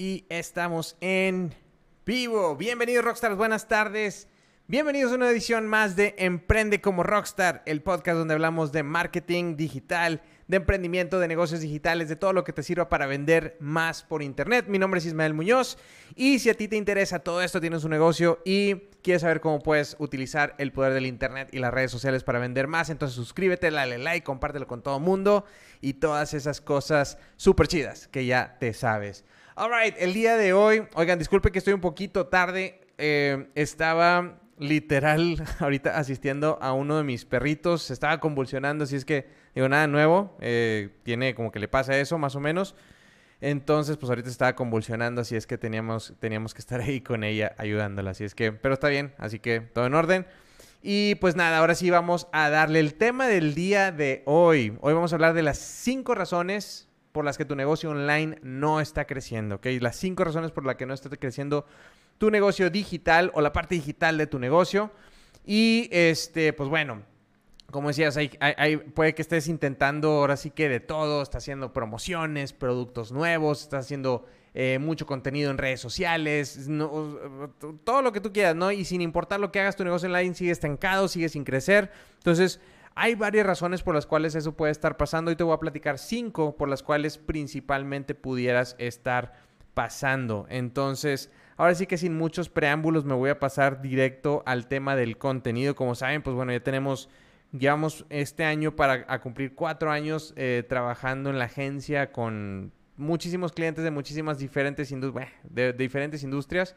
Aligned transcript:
y 0.00 0.24
estamos 0.30 0.96
en 1.02 1.54
vivo. 2.06 2.56
Bienvenidos 2.56 3.04
Rockstars, 3.04 3.36
buenas 3.36 3.68
tardes. 3.68 4.28
Bienvenidos 4.66 5.12
a 5.12 5.16
una 5.16 5.28
edición 5.28 5.66
más 5.66 5.94
de 5.94 6.14
Emprende 6.16 6.80
como 6.80 7.02
Rockstar, 7.02 7.62
el 7.66 7.82
podcast 7.82 8.16
donde 8.16 8.32
hablamos 8.32 8.72
de 8.72 8.82
marketing 8.82 9.56
digital, 9.56 10.22
de 10.48 10.56
emprendimiento, 10.56 11.20
de 11.20 11.28
negocios 11.28 11.60
digitales, 11.60 12.08
de 12.08 12.16
todo 12.16 12.32
lo 12.32 12.44
que 12.44 12.54
te 12.54 12.62
sirva 12.62 12.88
para 12.88 13.04
vender 13.04 13.58
más 13.60 14.02
por 14.02 14.22
internet. 14.22 14.64
Mi 14.68 14.78
nombre 14.78 15.00
es 15.00 15.04
Ismael 15.04 15.34
Muñoz 15.34 15.76
y 16.16 16.38
si 16.38 16.48
a 16.48 16.54
ti 16.54 16.66
te 16.66 16.76
interesa 16.76 17.18
todo 17.18 17.42
esto, 17.42 17.60
tienes 17.60 17.84
un 17.84 17.90
negocio 17.90 18.40
y 18.46 18.76
quieres 19.02 19.20
saber 19.20 19.40
cómo 19.42 19.58
puedes 19.58 19.96
utilizar 19.98 20.54
el 20.56 20.72
poder 20.72 20.94
del 20.94 21.04
internet 21.04 21.50
y 21.52 21.58
las 21.58 21.74
redes 21.74 21.90
sociales 21.90 22.24
para 22.24 22.38
vender 22.38 22.68
más, 22.68 22.88
entonces 22.88 23.16
suscríbete, 23.16 23.70
dale 23.70 23.98
like, 23.98 24.24
compártelo 24.24 24.66
con 24.66 24.82
todo 24.82 24.96
el 24.96 25.02
mundo 25.02 25.44
y 25.82 25.94
todas 25.94 26.32
esas 26.32 26.62
cosas 26.62 27.18
súper 27.36 27.68
chidas 27.68 28.08
que 28.08 28.24
ya 28.24 28.56
te 28.58 28.72
sabes. 28.72 29.26
Alright, 29.60 29.96
el 29.98 30.14
día 30.14 30.38
de 30.38 30.54
hoy, 30.54 30.84
oigan, 30.94 31.18
disculpe 31.18 31.52
que 31.52 31.58
estoy 31.58 31.74
un 31.74 31.82
poquito 31.82 32.28
tarde, 32.28 32.80
eh, 32.96 33.50
estaba 33.54 34.40
literal 34.56 35.36
ahorita 35.58 35.98
asistiendo 35.98 36.58
a 36.62 36.72
uno 36.72 36.96
de 36.96 37.04
mis 37.04 37.26
perritos, 37.26 37.82
se 37.82 37.92
estaba 37.92 38.20
convulsionando, 38.20 38.84
así 38.84 38.96
es 38.96 39.04
que 39.04 39.26
digo, 39.54 39.68
nada 39.68 39.86
nuevo, 39.86 40.34
eh, 40.40 40.88
tiene 41.02 41.34
como 41.34 41.52
que 41.52 41.58
le 41.58 41.68
pasa 41.68 41.98
eso 41.98 42.16
más 42.16 42.36
o 42.36 42.40
menos. 42.40 42.74
Entonces, 43.42 43.98
pues 43.98 44.08
ahorita 44.08 44.30
estaba 44.30 44.54
convulsionando, 44.54 45.20
así 45.20 45.36
es 45.36 45.46
que 45.46 45.58
teníamos, 45.58 46.14
teníamos 46.20 46.54
que 46.54 46.60
estar 46.60 46.80
ahí 46.80 47.02
con 47.02 47.22
ella 47.22 47.54
ayudándola, 47.58 48.12
así 48.12 48.24
es 48.24 48.34
que, 48.34 48.52
pero 48.52 48.72
está 48.72 48.88
bien, 48.88 49.12
así 49.18 49.40
que 49.40 49.60
todo 49.60 49.84
en 49.84 49.92
orden. 49.92 50.26
Y 50.80 51.16
pues 51.16 51.36
nada, 51.36 51.58
ahora 51.58 51.74
sí 51.74 51.90
vamos 51.90 52.28
a 52.32 52.48
darle 52.48 52.80
el 52.80 52.94
tema 52.94 53.26
del 53.26 53.54
día 53.54 53.92
de 53.92 54.22
hoy. 54.24 54.78
Hoy 54.80 54.94
vamos 54.94 55.12
a 55.12 55.16
hablar 55.16 55.34
de 55.34 55.42
las 55.42 55.58
cinco 55.58 56.14
razones 56.14 56.89
por 57.12 57.24
las 57.24 57.36
que 57.36 57.44
tu 57.44 57.56
negocio 57.56 57.90
online 57.90 58.38
no 58.42 58.80
está 58.80 59.06
creciendo, 59.06 59.56
¿ok? 59.56 59.66
Las 59.80 59.96
cinco 59.96 60.24
razones 60.24 60.52
por 60.52 60.64
las 60.64 60.76
que 60.76 60.86
no 60.86 60.94
está 60.94 61.08
creciendo 61.10 61.66
tu 62.18 62.30
negocio 62.30 62.70
digital 62.70 63.30
o 63.34 63.40
la 63.40 63.52
parte 63.52 63.74
digital 63.74 64.18
de 64.18 64.26
tu 64.26 64.38
negocio. 64.38 64.90
Y 65.44 65.88
este, 65.90 66.52
pues 66.52 66.68
bueno, 66.68 67.02
como 67.70 67.88
decías, 67.88 68.16
hay, 68.16 68.76
puede 68.94 69.14
que 69.14 69.22
estés 69.22 69.48
intentando 69.48 70.10
ahora 70.10 70.36
sí 70.36 70.50
que 70.50 70.68
de 70.68 70.80
todo, 70.80 71.22
estás 71.22 71.44
haciendo 71.44 71.72
promociones, 71.72 72.52
productos 72.52 73.12
nuevos, 73.12 73.62
estás 73.62 73.86
haciendo 73.86 74.26
eh, 74.54 74.78
mucho 74.80 75.06
contenido 75.06 75.50
en 75.50 75.58
redes 75.58 75.80
sociales, 75.80 76.68
todo 77.84 78.02
lo 78.02 78.12
que 78.12 78.20
tú 78.20 78.32
quieras, 78.32 78.56
¿no? 78.56 78.70
Y 78.72 78.84
sin 78.84 79.00
importar 79.00 79.40
lo 79.40 79.52
que 79.52 79.60
hagas, 79.60 79.76
tu 79.76 79.84
negocio 79.84 80.08
online 80.08 80.34
sigue 80.34 80.50
estancado, 80.50 81.08
sigue 81.08 81.28
sin 81.28 81.44
crecer. 81.44 81.90
Entonces, 82.18 82.60
hay 82.94 83.14
varias 83.14 83.46
razones 83.46 83.82
por 83.82 83.94
las 83.94 84.06
cuales 84.06 84.34
eso 84.34 84.56
puede 84.56 84.72
estar 84.72 84.96
pasando 84.96 85.30
y 85.30 85.36
te 85.36 85.44
voy 85.44 85.54
a 85.54 85.60
platicar 85.60 85.98
cinco 85.98 86.56
por 86.56 86.68
las 86.68 86.82
cuales 86.82 87.18
principalmente 87.18 88.14
pudieras 88.14 88.76
estar 88.78 89.34
pasando. 89.74 90.46
Entonces, 90.48 91.30
Ahora 91.60 91.74
sí 91.74 91.86
que 91.86 91.98
sin 91.98 92.16
muchos 92.16 92.48
preámbulos 92.48 93.04
me 93.04 93.12
voy 93.12 93.28
a 93.28 93.38
pasar 93.38 93.82
directo 93.82 94.42
al 94.46 94.66
tema 94.66 94.96
del 94.96 95.18
contenido. 95.18 95.74
Como 95.74 95.94
saben, 95.94 96.22
pues 96.22 96.34
bueno, 96.34 96.52
ya 96.52 96.60
tenemos, 96.60 97.10
llevamos 97.52 98.06
este 98.08 98.44
año 98.44 98.74
para 98.74 99.20
cumplir 99.20 99.54
cuatro 99.54 99.90
años 99.90 100.32
eh, 100.36 100.64
trabajando 100.66 101.28
en 101.28 101.38
la 101.38 101.44
agencia 101.44 102.12
con 102.12 102.72
muchísimos 102.96 103.52
clientes 103.52 103.84
de 103.84 103.90
muchísimas 103.90 104.38
diferentes, 104.38 104.90
diferentes 105.76 106.22
industrias. 106.22 106.76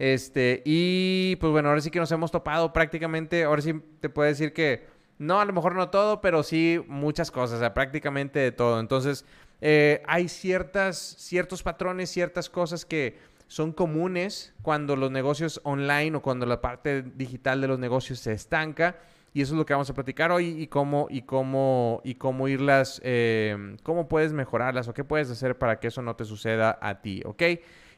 Este, 0.00 0.62
y 0.64 1.36
pues 1.36 1.52
bueno, 1.52 1.68
ahora 1.68 1.80
sí 1.80 1.92
que 1.92 2.00
nos 2.00 2.10
hemos 2.10 2.32
topado 2.32 2.72
prácticamente, 2.72 3.44
ahora 3.44 3.62
sí 3.62 3.80
te 4.00 4.08
puedo 4.08 4.28
decir 4.28 4.52
que 4.52 4.84
no, 5.18 5.40
a 5.40 5.44
lo 5.44 5.52
mejor 5.52 5.74
no 5.74 5.90
todo, 5.90 6.20
pero 6.20 6.42
sí 6.42 6.82
muchas 6.88 7.30
cosas, 7.30 7.56
o 7.56 7.60
sea, 7.60 7.74
prácticamente 7.74 8.38
de 8.38 8.52
todo. 8.52 8.80
Entonces, 8.80 9.24
eh, 9.60 10.02
hay 10.06 10.28
ciertas, 10.28 10.98
ciertos 11.18 11.62
patrones, 11.62 12.10
ciertas 12.10 12.50
cosas 12.50 12.84
que 12.84 13.18
son 13.46 13.72
comunes 13.72 14.52
cuando 14.62 14.96
los 14.96 15.10
negocios 15.10 15.60
online 15.64 16.16
o 16.16 16.22
cuando 16.22 16.46
la 16.46 16.60
parte 16.60 17.02
digital 17.02 17.60
de 17.60 17.68
los 17.68 17.78
negocios 17.78 18.18
se 18.18 18.32
estanca. 18.32 18.96
Y 19.32 19.42
eso 19.42 19.54
es 19.54 19.58
lo 19.58 19.66
que 19.66 19.74
vamos 19.74 19.90
a 19.90 19.94
platicar 19.94 20.30
hoy 20.30 20.62
y 20.62 20.68
cómo, 20.68 21.08
y 21.10 21.22
cómo, 21.22 22.00
y 22.04 22.14
cómo 22.14 22.46
irlas, 22.46 23.00
eh, 23.04 23.76
cómo 23.82 24.06
puedes 24.06 24.32
mejorarlas 24.32 24.86
o 24.86 24.94
qué 24.94 25.02
puedes 25.02 25.28
hacer 25.28 25.58
para 25.58 25.80
que 25.80 25.88
eso 25.88 26.02
no 26.02 26.14
te 26.14 26.24
suceda 26.24 26.78
a 26.80 27.00
ti, 27.00 27.20
¿ok? 27.24 27.42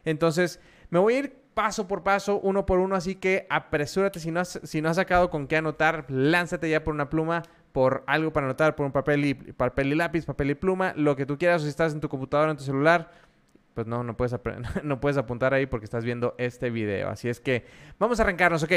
Entonces, 0.04 0.60
me 0.88 0.98
voy 0.98 1.14
a 1.14 1.18
ir 1.18 1.45
paso 1.56 1.88
por 1.88 2.02
paso, 2.02 2.38
uno 2.40 2.66
por 2.66 2.80
uno, 2.80 2.94
así 2.96 3.14
que 3.14 3.46
apresúrate, 3.48 4.20
si 4.20 4.30
no 4.30 4.40
has, 4.40 4.60
si 4.62 4.82
no 4.82 4.90
has 4.90 4.96
sacado 4.96 5.30
con 5.30 5.46
qué 5.46 5.56
anotar, 5.56 6.04
lánzate 6.08 6.68
ya 6.68 6.84
por 6.84 6.92
una 6.92 7.08
pluma, 7.08 7.44
por 7.72 8.04
algo 8.06 8.30
para 8.30 8.44
anotar, 8.44 8.76
por 8.76 8.84
un 8.84 8.92
papel 8.92 9.24
y, 9.24 9.32
papel 9.32 9.90
y 9.90 9.94
lápiz, 9.94 10.26
papel 10.26 10.50
y 10.50 10.54
pluma, 10.54 10.92
lo 10.98 11.16
que 11.16 11.24
tú 11.24 11.38
quieras, 11.38 11.62
o 11.62 11.64
si 11.64 11.70
estás 11.70 11.94
en 11.94 12.00
tu 12.00 12.10
computadora, 12.10 12.50
en 12.50 12.58
tu 12.58 12.62
celular, 12.62 13.10
pues 13.72 13.86
no, 13.86 14.04
no 14.04 14.18
puedes, 14.18 14.38
no 14.82 15.00
puedes 15.00 15.16
apuntar 15.16 15.54
ahí 15.54 15.64
porque 15.64 15.84
estás 15.84 16.04
viendo 16.04 16.34
este 16.36 16.68
video. 16.68 17.08
Así 17.08 17.30
es 17.30 17.40
que 17.40 17.64
vamos 17.98 18.20
a 18.20 18.24
arrancarnos, 18.24 18.62
ok. 18.62 18.72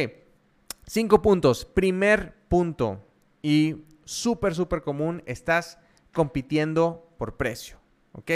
Cinco 0.86 1.22
puntos. 1.22 1.66
Primer 1.66 2.34
punto 2.48 3.06
y 3.42 3.84
súper, 4.06 4.56
súper 4.56 4.84
común, 4.84 5.22
estás 5.26 5.80
compitiendo 6.14 7.12
por 7.18 7.36
precio, 7.36 7.76
ok. 8.14 8.32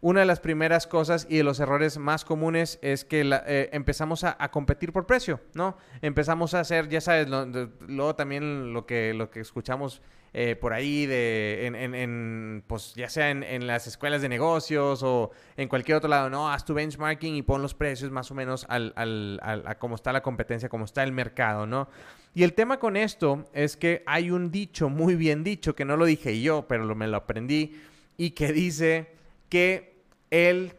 Una 0.00 0.20
de 0.20 0.26
las 0.26 0.40
primeras 0.40 0.86
cosas 0.86 1.26
y 1.28 1.38
de 1.38 1.42
los 1.42 1.58
errores 1.58 1.96
más 1.96 2.24
comunes 2.24 2.78
es 2.82 3.04
que 3.04 3.22
eh, 3.46 3.70
empezamos 3.72 4.24
a, 4.24 4.36
competir 4.50 4.92
por 4.92 5.06
precio, 5.06 5.40
¿no? 5.54 5.76
Empezamos 6.02 6.52
a 6.54 6.60
hacer, 6.60 6.88
ya 6.88 7.00
sabes, 7.00 7.28
luego 7.28 8.14
también 8.14 8.74
lo 8.74 8.84
que, 8.84 9.14
lo 9.14 9.30
que 9.30 9.40
escuchamos 9.40 10.02
eh, 10.34 10.54
por 10.54 10.74
ahí, 10.74 11.06
de, 11.06 11.66
en, 11.66 12.62
pues 12.66 12.92
ya 12.94 13.08
sea 13.08 13.30
en, 13.30 13.66
las 13.66 13.86
escuelas 13.86 14.20
de 14.20 14.28
negocios 14.28 15.02
o 15.02 15.30
en 15.56 15.66
cualquier 15.66 15.96
otro 15.96 16.10
lado, 16.10 16.28
no, 16.28 16.52
haz 16.52 16.66
tu 16.66 16.74
benchmarking 16.74 17.34
y 17.34 17.40
pon 17.40 17.62
los 17.62 17.72
precios 17.72 18.10
más 18.10 18.30
o 18.30 18.34
menos 18.34 18.66
al, 18.68 18.92
al, 18.96 19.40
a 19.64 19.78
cómo 19.78 19.94
está 19.94 20.12
la 20.12 20.22
competencia, 20.22 20.68
cómo 20.68 20.84
está 20.84 21.02
el 21.04 21.12
mercado, 21.12 21.66
¿no? 21.66 21.88
Y 22.34 22.42
el 22.42 22.52
tema 22.52 22.78
con 22.78 22.98
esto 22.98 23.46
es 23.54 23.78
que 23.78 24.02
hay 24.04 24.30
un 24.30 24.50
dicho 24.50 24.90
muy 24.90 25.14
bien 25.14 25.42
dicho, 25.42 25.74
que 25.74 25.86
no 25.86 25.96
lo 25.96 26.04
dije 26.04 26.38
yo, 26.42 26.66
pero 26.68 26.94
me 26.94 27.08
lo 27.08 27.16
aprendí, 27.16 27.80
y 28.18 28.32
que 28.32 28.52
dice 28.52 29.15
que 29.48 30.02
el 30.30 30.74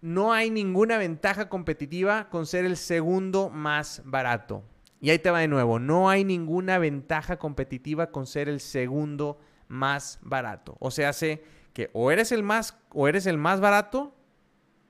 no 0.00 0.32
hay 0.32 0.50
ninguna 0.50 0.98
ventaja 0.98 1.48
competitiva 1.48 2.28
con 2.30 2.46
ser 2.46 2.64
el 2.64 2.76
segundo 2.76 3.50
más 3.50 4.02
barato. 4.04 4.62
Y 5.00 5.10
ahí 5.10 5.18
te 5.18 5.30
va 5.30 5.40
de 5.40 5.48
nuevo, 5.48 5.78
no 5.78 6.10
hay 6.10 6.24
ninguna 6.24 6.78
ventaja 6.78 7.38
competitiva 7.38 8.10
con 8.10 8.26
ser 8.26 8.48
el 8.48 8.60
segundo 8.60 9.38
más 9.68 10.18
barato. 10.22 10.76
O 10.80 10.90
sea, 10.90 11.10
hace 11.10 11.44
que 11.72 11.90
o 11.92 12.10
eres 12.10 12.32
el 12.32 12.42
más 12.42 12.76
o 12.90 13.06
eres 13.06 13.26
el 13.26 13.38
más 13.38 13.60
barato 13.60 14.14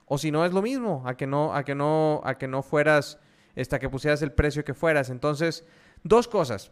o 0.06 0.16
si 0.16 0.30
no 0.30 0.46
es 0.46 0.52
lo 0.52 0.62
mismo, 0.62 1.02
a 1.06 1.16
que 1.16 1.26
no 1.26 1.54
a 1.54 1.64
que 1.64 1.74
no 1.74 2.22
a 2.24 2.38
que 2.38 2.48
no 2.48 2.62
fueras 2.62 3.18
hasta 3.56 3.78
que 3.78 3.90
pusieras 3.90 4.22
el 4.22 4.32
precio 4.32 4.64
que 4.64 4.72
fueras. 4.74 5.10
Entonces, 5.10 5.64
dos 6.02 6.28
cosas 6.28 6.70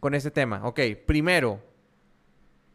con 0.00 0.14
este 0.14 0.30
tema. 0.30 0.62
Ok, 0.64 0.80
primero, 1.06 1.62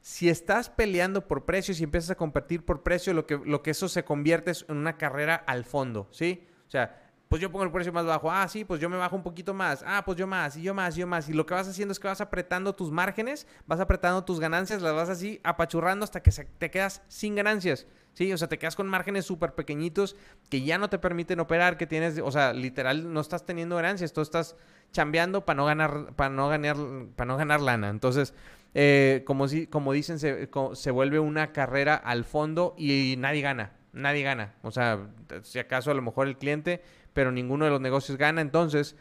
si 0.01 0.29
estás 0.29 0.69
peleando 0.69 1.28
por 1.28 1.45
precios 1.45 1.79
y 1.79 1.84
empiezas 1.84 2.12
a 2.12 2.16
competir 2.16 2.66
por 2.66 2.84
precio, 2.84 3.13
lo 3.13 3.25
que, 3.25 3.39
lo 3.44 3.62
que 3.62 3.72
eso 3.72 3.88
se 3.88 4.03
convierte 4.03 4.51
es 4.51 4.66
en 4.67 4.78
una 4.78 4.97
carrera 4.97 5.35
al 5.35 5.63
fondo, 5.63 6.07
¿sí? 6.12 6.47
O 6.67 6.72
sea, 6.72 7.12
pues 7.31 7.41
yo 7.41 7.50
pongo 7.50 7.63
el 7.63 7.72
precio 7.72 7.94
más 7.94 8.06
bajo. 8.06 8.29
Ah, 8.29 8.45
sí, 8.50 8.66
pues 8.66 8.81
yo 8.81 8.89
me 8.89 8.97
bajo 8.97 9.16
un 9.16 9.23
poquito 9.23 9.53
más. 9.53 9.85
Ah, 9.88 10.03
pues 10.03 10.17
yo 10.17 10.28
más, 10.28 10.57
y 10.57 10.63
yo 10.63 10.73
más, 10.73 10.97
y 10.97 11.00
yo 11.00 11.07
más. 11.07 11.29
Y 11.29 11.34
lo 11.34 11.45
que 11.45 11.53
vas 11.53 11.66
haciendo 11.66 11.94
es 11.94 12.00
que 12.00 12.09
vas 12.09 12.19
apretando 12.19 12.75
tus 12.75 12.91
márgenes, 12.91 13.47
vas 13.67 13.79
apretando 13.79 14.25
tus 14.25 14.41
ganancias, 14.41 14.81
las 14.81 14.94
vas 14.94 15.07
así 15.07 15.39
apachurrando 15.44 16.03
hasta 16.03 16.22
que 16.22 16.29
te 16.31 16.69
quedas 16.69 17.01
sin 17.07 17.35
ganancias. 17.35 17.88
Sí, 18.13 18.33
o 18.33 18.38
sea, 18.38 18.50
te 18.50 18.59
quedas 18.59 18.75
con 18.75 18.89
márgenes 18.89 19.25
súper 19.25 19.56
pequeñitos 19.56 20.18
que 20.50 20.63
ya 20.63 20.78
no 20.78 20.89
te 20.89 21.00
permiten 21.00 21.39
operar, 21.39 21.78
que 21.78 21.88
tienes, 21.88 22.19
o 22.19 22.31
sea, 22.31 22.51
literal 22.51 23.13
no 23.13 23.22
estás 23.22 23.45
teniendo 23.45 23.78
ganancias, 23.78 24.12
tú 24.12 24.19
estás 24.19 24.57
chambeando 24.91 25.45
para 25.45 25.56
no 25.56 25.66
ganar, 25.66 26.13
para 26.18 26.29
no 26.29 26.50
ganar, 26.50 26.75
para 27.16 27.28
no 27.29 27.38
ganar 27.38 27.62
lana. 27.62 27.88
Entonces, 27.88 28.33
eh, 28.74 29.24
como, 29.26 29.46
como 29.70 29.94
dicen, 29.94 30.20
se, 30.20 30.50
se 30.74 30.92
vuelve 30.92 31.20
una 31.20 31.51
carrera 31.51 31.95
al 31.95 32.25
fondo 32.25 32.74
y 32.78 33.16
nadie 33.18 33.42
gana, 33.42 33.74
nadie 33.94 34.24
gana. 34.24 34.54
O 34.62 34.72
sea, 34.72 35.07
si 35.44 35.60
acaso 35.60 35.92
a 35.92 35.94
lo 35.94 36.01
mejor 36.01 36.28
el 36.28 36.38
cliente 36.38 36.81
pero 37.13 37.31
ninguno 37.31 37.66
de 37.66 37.72
los 37.72 37.81
negocios 37.81 38.18
gana. 38.18 38.42
Entonces, 38.42 38.95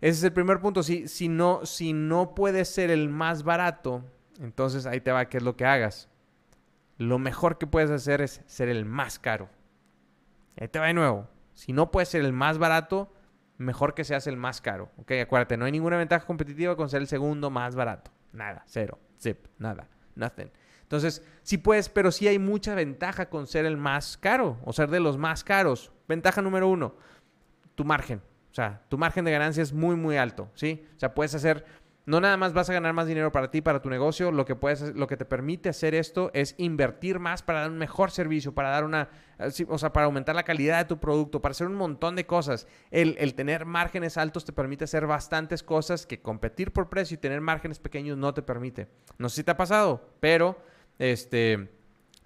ese 0.00 0.18
es 0.18 0.24
el 0.24 0.32
primer 0.32 0.60
punto. 0.60 0.82
Si, 0.82 1.08
si, 1.08 1.28
no, 1.28 1.64
si 1.66 1.92
no 1.92 2.34
puedes 2.34 2.68
ser 2.68 2.90
el 2.90 3.08
más 3.08 3.42
barato, 3.42 4.04
entonces 4.40 4.86
ahí 4.86 5.00
te 5.00 5.12
va 5.12 5.28
qué 5.28 5.38
es 5.38 5.42
lo 5.42 5.56
que 5.56 5.64
hagas. 5.64 6.08
Lo 6.98 7.18
mejor 7.18 7.58
que 7.58 7.66
puedes 7.66 7.90
hacer 7.90 8.20
es 8.20 8.42
ser 8.46 8.68
el 8.68 8.84
más 8.84 9.18
caro. 9.18 9.48
Ahí 10.60 10.68
te 10.68 10.78
va 10.78 10.86
de 10.86 10.94
nuevo. 10.94 11.28
Si 11.54 11.72
no 11.72 11.90
puedes 11.90 12.08
ser 12.08 12.24
el 12.24 12.32
más 12.32 12.58
barato, 12.58 13.12
mejor 13.58 13.94
que 13.94 14.04
seas 14.04 14.26
el 14.26 14.36
más 14.36 14.60
caro. 14.60 14.90
Ok, 14.98 15.12
acuérdate, 15.22 15.56
no 15.56 15.64
hay 15.64 15.72
ninguna 15.72 15.96
ventaja 15.96 16.26
competitiva 16.26 16.76
con 16.76 16.88
ser 16.88 17.00
el 17.00 17.08
segundo 17.08 17.50
más 17.50 17.74
barato. 17.74 18.10
Nada, 18.32 18.64
cero, 18.66 18.98
zip, 19.24 19.46
nada, 19.58 19.88
nothing. 20.14 20.50
Entonces, 20.82 21.22
sí 21.42 21.58
puedes, 21.58 21.88
pero 21.88 22.12
sí 22.12 22.28
hay 22.28 22.38
mucha 22.38 22.74
ventaja 22.74 23.28
con 23.28 23.46
ser 23.46 23.64
el 23.64 23.76
más 23.76 24.16
caro 24.16 24.58
o 24.64 24.72
ser 24.72 24.90
de 24.90 25.00
los 25.00 25.18
más 25.18 25.42
caros. 25.42 25.90
Ventaja 26.06 26.42
número 26.42 26.68
uno, 26.68 26.94
tu 27.74 27.84
margen. 27.84 28.20
O 28.50 28.54
sea, 28.54 28.82
tu 28.88 28.98
margen 28.98 29.24
de 29.24 29.32
ganancia 29.32 29.62
es 29.62 29.72
muy, 29.72 29.96
muy 29.96 30.16
alto, 30.16 30.48
¿sí? 30.54 30.86
O 30.96 31.00
sea, 31.00 31.14
puedes 31.14 31.34
hacer 31.34 31.64
no 32.06 32.20
nada 32.20 32.36
más 32.36 32.52
vas 32.52 32.68
a 32.68 32.72
ganar 32.74 32.92
más 32.92 33.06
dinero 33.06 33.32
para 33.32 33.50
ti, 33.50 33.60
para 33.60 33.80
tu 33.80 33.88
negocio, 33.88 34.30
lo 34.30 34.44
que, 34.44 34.54
puedes, 34.54 34.94
lo 34.94 35.06
que 35.06 35.16
te 35.16 35.24
permite 35.24 35.68
hacer 35.70 35.94
esto 35.94 36.30
es 36.34 36.54
invertir 36.58 37.18
más 37.18 37.42
para 37.42 37.60
dar 37.60 37.70
un 37.70 37.78
mejor 37.78 38.10
servicio, 38.10 38.54
para 38.54 38.70
dar 38.70 38.84
una, 38.84 39.08
eh, 39.38 39.50
o 39.68 39.78
sea, 39.78 39.92
para 39.92 40.06
aumentar 40.06 40.34
la 40.34 40.42
calidad 40.42 40.78
de 40.78 40.84
tu 40.84 40.98
producto, 40.98 41.40
para 41.40 41.52
hacer 41.52 41.66
un 41.66 41.76
montón 41.76 42.14
de 42.16 42.26
cosas. 42.26 42.66
El, 42.90 43.16
el 43.18 43.34
tener 43.34 43.64
márgenes 43.64 44.18
altos 44.18 44.44
te 44.44 44.52
permite 44.52 44.84
hacer 44.84 45.06
bastantes 45.06 45.62
cosas 45.62 46.06
que 46.06 46.20
competir 46.20 46.72
por 46.72 46.88
precio 46.88 47.14
y 47.14 47.18
tener 47.18 47.40
márgenes 47.40 47.78
pequeños 47.78 48.18
no 48.18 48.34
te 48.34 48.42
permite. 48.42 48.88
No 49.18 49.28
sé 49.28 49.36
si 49.36 49.44
te 49.44 49.52
ha 49.52 49.56
pasado, 49.56 50.10
pero 50.20 50.58
este 50.98 51.70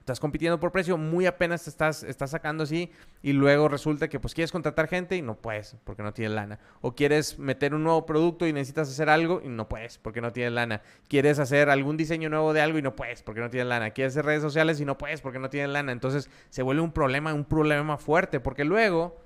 estás 0.08 0.20
compitiendo 0.20 0.58
por 0.58 0.72
precio, 0.72 0.96
muy 0.96 1.26
apenas 1.26 1.64
te 1.64 1.70
estás, 1.70 2.02
estás 2.02 2.30
sacando 2.30 2.64
así 2.64 2.90
y 3.20 3.34
luego 3.34 3.68
resulta 3.68 4.08
que 4.08 4.18
pues 4.18 4.32
quieres 4.32 4.50
contratar 4.50 4.88
gente 4.88 5.16
y 5.16 5.22
no 5.22 5.36
puedes 5.36 5.76
porque 5.84 6.02
no 6.02 6.14
tienes 6.14 6.34
lana. 6.34 6.58
O 6.80 6.94
quieres 6.94 7.38
meter 7.38 7.74
un 7.74 7.84
nuevo 7.84 8.06
producto 8.06 8.46
y 8.46 8.54
necesitas 8.54 8.88
hacer 8.88 9.10
algo 9.10 9.42
y 9.44 9.48
no 9.48 9.68
puedes 9.68 9.98
porque 9.98 10.22
no 10.22 10.32
tienes 10.32 10.54
lana. 10.54 10.80
Quieres 11.08 11.38
hacer 11.38 11.68
algún 11.68 11.98
diseño 11.98 12.30
nuevo 12.30 12.54
de 12.54 12.62
algo 12.62 12.78
y 12.78 12.82
no 12.82 12.96
puedes 12.96 13.22
porque 13.22 13.42
no 13.42 13.50
tienes 13.50 13.68
lana. 13.68 13.90
Quieres 13.90 14.14
hacer 14.14 14.24
redes 14.24 14.40
sociales 14.40 14.80
y 14.80 14.86
no 14.86 14.96
puedes 14.96 15.20
porque 15.20 15.38
no 15.38 15.50
tienes 15.50 15.70
lana. 15.70 15.92
Entonces 15.92 16.30
se 16.48 16.62
vuelve 16.62 16.80
un 16.80 16.92
problema, 16.92 17.34
un 17.34 17.44
problema 17.44 17.98
fuerte 17.98 18.40
porque 18.40 18.64
luego 18.64 19.20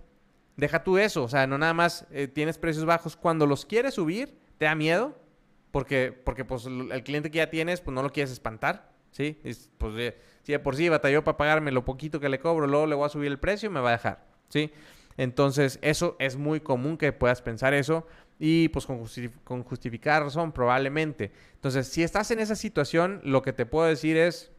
deja 0.56 0.82
tú 0.82 0.98
eso. 0.98 1.22
O 1.22 1.28
sea, 1.28 1.46
no 1.46 1.58
nada 1.58 1.74
más 1.74 2.06
eh, 2.10 2.26
tienes 2.26 2.58
precios 2.58 2.84
bajos. 2.84 3.16
Cuando 3.16 3.46
los 3.46 3.64
quieres 3.66 3.94
subir, 3.94 4.36
te 4.58 4.64
da 4.64 4.74
miedo 4.74 5.16
porque, 5.70 6.10
porque 6.12 6.44
pues 6.44 6.66
el 6.66 7.04
cliente 7.04 7.30
que 7.30 7.38
ya 7.38 7.50
tienes 7.50 7.80
pues 7.80 7.94
no 7.94 8.02
lo 8.02 8.10
quieres 8.10 8.32
espantar. 8.32 8.91
¿Sí? 9.12 9.38
pues 9.78 10.14
si 10.42 10.52
de 10.52 10.58
por 10.58 10.74
sí 10.74 10.88
batalló 10.88 11.22
para 11.22 11.36
pagarme 11.36 11.70
lo 11.70 11.84
poquito 11.84 12.18
que 12.18 12.28
le 12.28 12.40
cobro, 12.40 12.66
luego 12.66 12.86
le 12.86 12.94
voy 12.94 13.06
a 13.06 13.08
subir 13.08 13.30
el 13.30 13.38
precio 13.38 13.68
y 13.68 13.70
me 13.70 13.80
va 13.80 13.90
a 13.90 13.92
dejar, 13.92 14.26
¿sí? 14.48 14.72
Entonces, 15.16 15.78
eso 15.82 16.16
es 16.18 16.36
muy 16.36 16.60
común 16.60 16.96
que 16.96 17.12
puedas 17.12 17.42
pensar 17.42 17.74
eso 17.74 18.06
y 18.38 18.68
pues 18.70 18.86
con, 18.86 19.04
con 19.44 19.62
justificar 19.62 20.22
razón 20.22 20.52
probablemente. 20.52 21.30
Entonces, 21.54 21.86
si 21.88 22.02
estás 22.02 22.30
en 22.30 22.40
esa 22.40 22.56
situación, 22.56 23.20
lo 23.22 23.42
que 23.42 23.52
te 23.52 23.66
puedo 23.66 23.86
decir 23.86 24.16
es 24.16 24.50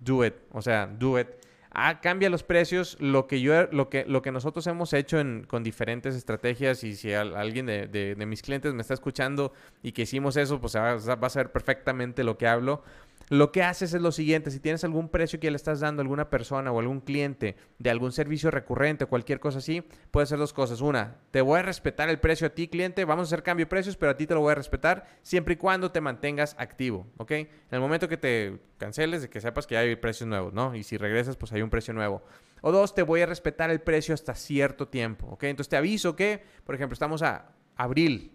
do 0.00 0.24
it, 0.24 0.34
o 0.52 0.62
sea, 0.62 0.86
do 0.86 1.18
it. 1.18 1.28
Ah, 1.76 2.00
cambia 2.00 2.30
los 2.30 2.44
precios. 2.44 2.96
Lo 3.00 3.26
que 3.26 3.40
yo, 3.40 3.64
lo 3.72 3.88
que, 3.88 4.04
lo 4.06 4.22
que 4.22 4.30
nosotros 4.30 4.64
hemos 4.68 4.92
hecho 4.92 5.20
con 5.48 5.64
diferentes 5.64 6.14
estrategias, 6.14 6.84
y 6.84 6.94
si 6.94 7.12
alguien 7.12 7.66
de, 7.66 7.88
de, 7.88 8.26
mis 8.26 8.42
clientes 8.42 8.72
me 8.74 8.82
está 8.82 8.94
escuchando 8.94 9.52
y 9.82 9.90
que 9.90 10.02
hicimos 10.02 10.36
eso, 10.36 10.60
pues 10.60 10.76
va, 10.76 10.94
va 10.94 11.26
a 11.26 11.30
saber 11.30 11.50
perfectamente 11.50 12.22
lo 12.22 12.38
que 12.38 12.46
hablo. 12.46 12.84
Lo 13.30 13.52
que 13.52 13.62
haces 13.62 13.94
es 13.94 14.02
lo 14.02 14.12
siguiente, 14.12 14.50
si 14.50 14.60
tienes 14.60 14.84
algún 14.84 15.08
precio 15.08 15.40
que 15.40 15.50
le 15.50 15.56
estás 15.56 15.80
dando 15.80 16.00
a 16.00 16.04
alguna 16.04 16.28
persona 16.28 16.70
o 16.70 16.78
algún 16.78 17.00
cliente 17.00 17.56
de 17.78 17.90
algún 17.90 18.12
servicio 18.12 18.50
recurrente 18.50 19.04
o 19.04 19.08
cualquier 19.08 19.40
cosa 19.40 19.58
así, 19.58 19.82
puede 20.10 20.26
ser 20.26 20.38
dos 20.38 20.52
cosas. 20.52 20.80
Una, 20.80 21.16
te 21.30 21.40
voy 21.40 21.60
a 21.60 21.62
respetar 21.62 22.08
el 22.10 22.20
precio 22.20 22.46
a 22.46 22.50
ti, 22.50 22.68
cliente, 22.68 23.04
vamos 23.04 23.26
a 23.26 23.28
hacer 23.28 23.42
cambio 23.42 23.64
de 23.64 23.70
precios, 23.70 23.96
pero 23.96 24.12
a 24.12 24.16
ti 24.16 24.26
te 24.26 24.34
lo 24.34 24.40
voy 24.40 24.52
a 24.52 24.56
respetar 24.56 25.06
siempre 25.22 25.54
y 25.54 25.56
cuando 25.56 25.90
te 25.90 26.00
mantengas 26.00 26.54
activo, 26.58 27.06
¿ok? 27.16 27.30
En 27.30 27.48
el 27.70 27.80
momento 27.80 28.08
que 28.08 28.16
te 28.16 28.60
canceles, 28.78 29.22
de 29.22 29.30
que 29.30 29.40
sepas 29.40 29.66
que 29.66 29.76
hay 29.76 29.96
precios 29.96 30.28
nuevos, 30.28 30.52
¿no? 30.52 30.74
Y 30.74 30.82
si 30.82 30.98
regresas, 30.98 31.36
pues 31.36 31.52
hay 31.52 31.62
un 31.62 31.70
precio 31.70 31.94
nuevo. 31.94 32.22
O 32.60 32.72
dos, 32.72 32.94
te 32.94 33.02
voy 33.02 33.22
a 33.22 33.26
respetar 33.26 33.70
el 33.70 33.80
precio 33.80 34.14
hasta 34.14 34.34
cierto 34.34 34.88
tiempo, 34.88 35.26
¿ok? 35.28 35.44
Entonces 35.44 35.70
te 35.70 35.76
aviso 35.76 36.16
que, 36.16 36.42
por 36.64 36.74
ejemplo, 36.74 36.92
estamos 36.92 37.22
a 37.22 37.52
abril, 37.76 38.32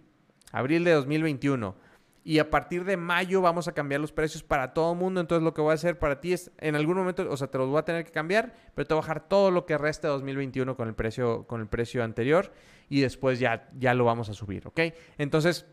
abril 0.51 0.83
de 0.83 0.91
2021 0.91 1.88
y 2.29 2.37
a 2.37 2.51
partir 2.51 2.85
de 2.85 2.95
mayo 2.95 3.41
vamos 3.41 3.67
a 3.67 3.71
cambiar 3.71 3.99
los 3.99 4.11
precios 4.11 4.43
para 4.43 4.71
todo 4.71 4.93
el 4.93 4.99
mundo. 4.99 5.19
Entonces 5.19 5.43
lo 5.43 5.55
que 5.55 5.61
voy 5.61 5.71
a 5.71 5.73
hacer 5.73 5.97
para 5.97 6.21
ti 6.21 6.33
es, 6.33 6.51
en 6.59 6.75
algún 6.75 6.95
momento, 6.95 7.27
o 7.27 7.35
sea, 7.35 7.47
te 7.47 7.57
los 7.57 7.67
voy 7.69 7.79
a 7.79 7.85
tener 7.85 8.05
que 8.05 8.11
cambiar, 8.11 8.53
pero 8.75 8.87
te 8.87 8.93
voy 8.93 8.99
a 8.99 9.01
bajar 9.01 9.27
todo 9.27 9.49
lo 9.49 9.65
que 9.65 9.79
resta 9.79 10.09
de 10.09 10.11
2021 10.11 10.77
con 10.77 10.87
el 10.87 10.93
precio, 10.93 11.47
con 11.47 11.59
el 11.59 11.65
precio 11.65 12.03
anterior 12.03 12.53
y 12.87 13.01
después 13.01 13.39
ya, 13.39 13.67
ya 13.79 13.95
lo 13.95 14.05
vamos 14.05 14.29
a 14.29 14.35
subir, 14.35 14.67
¿ok? 14.67 14.79
Entonces, 15.17 15.65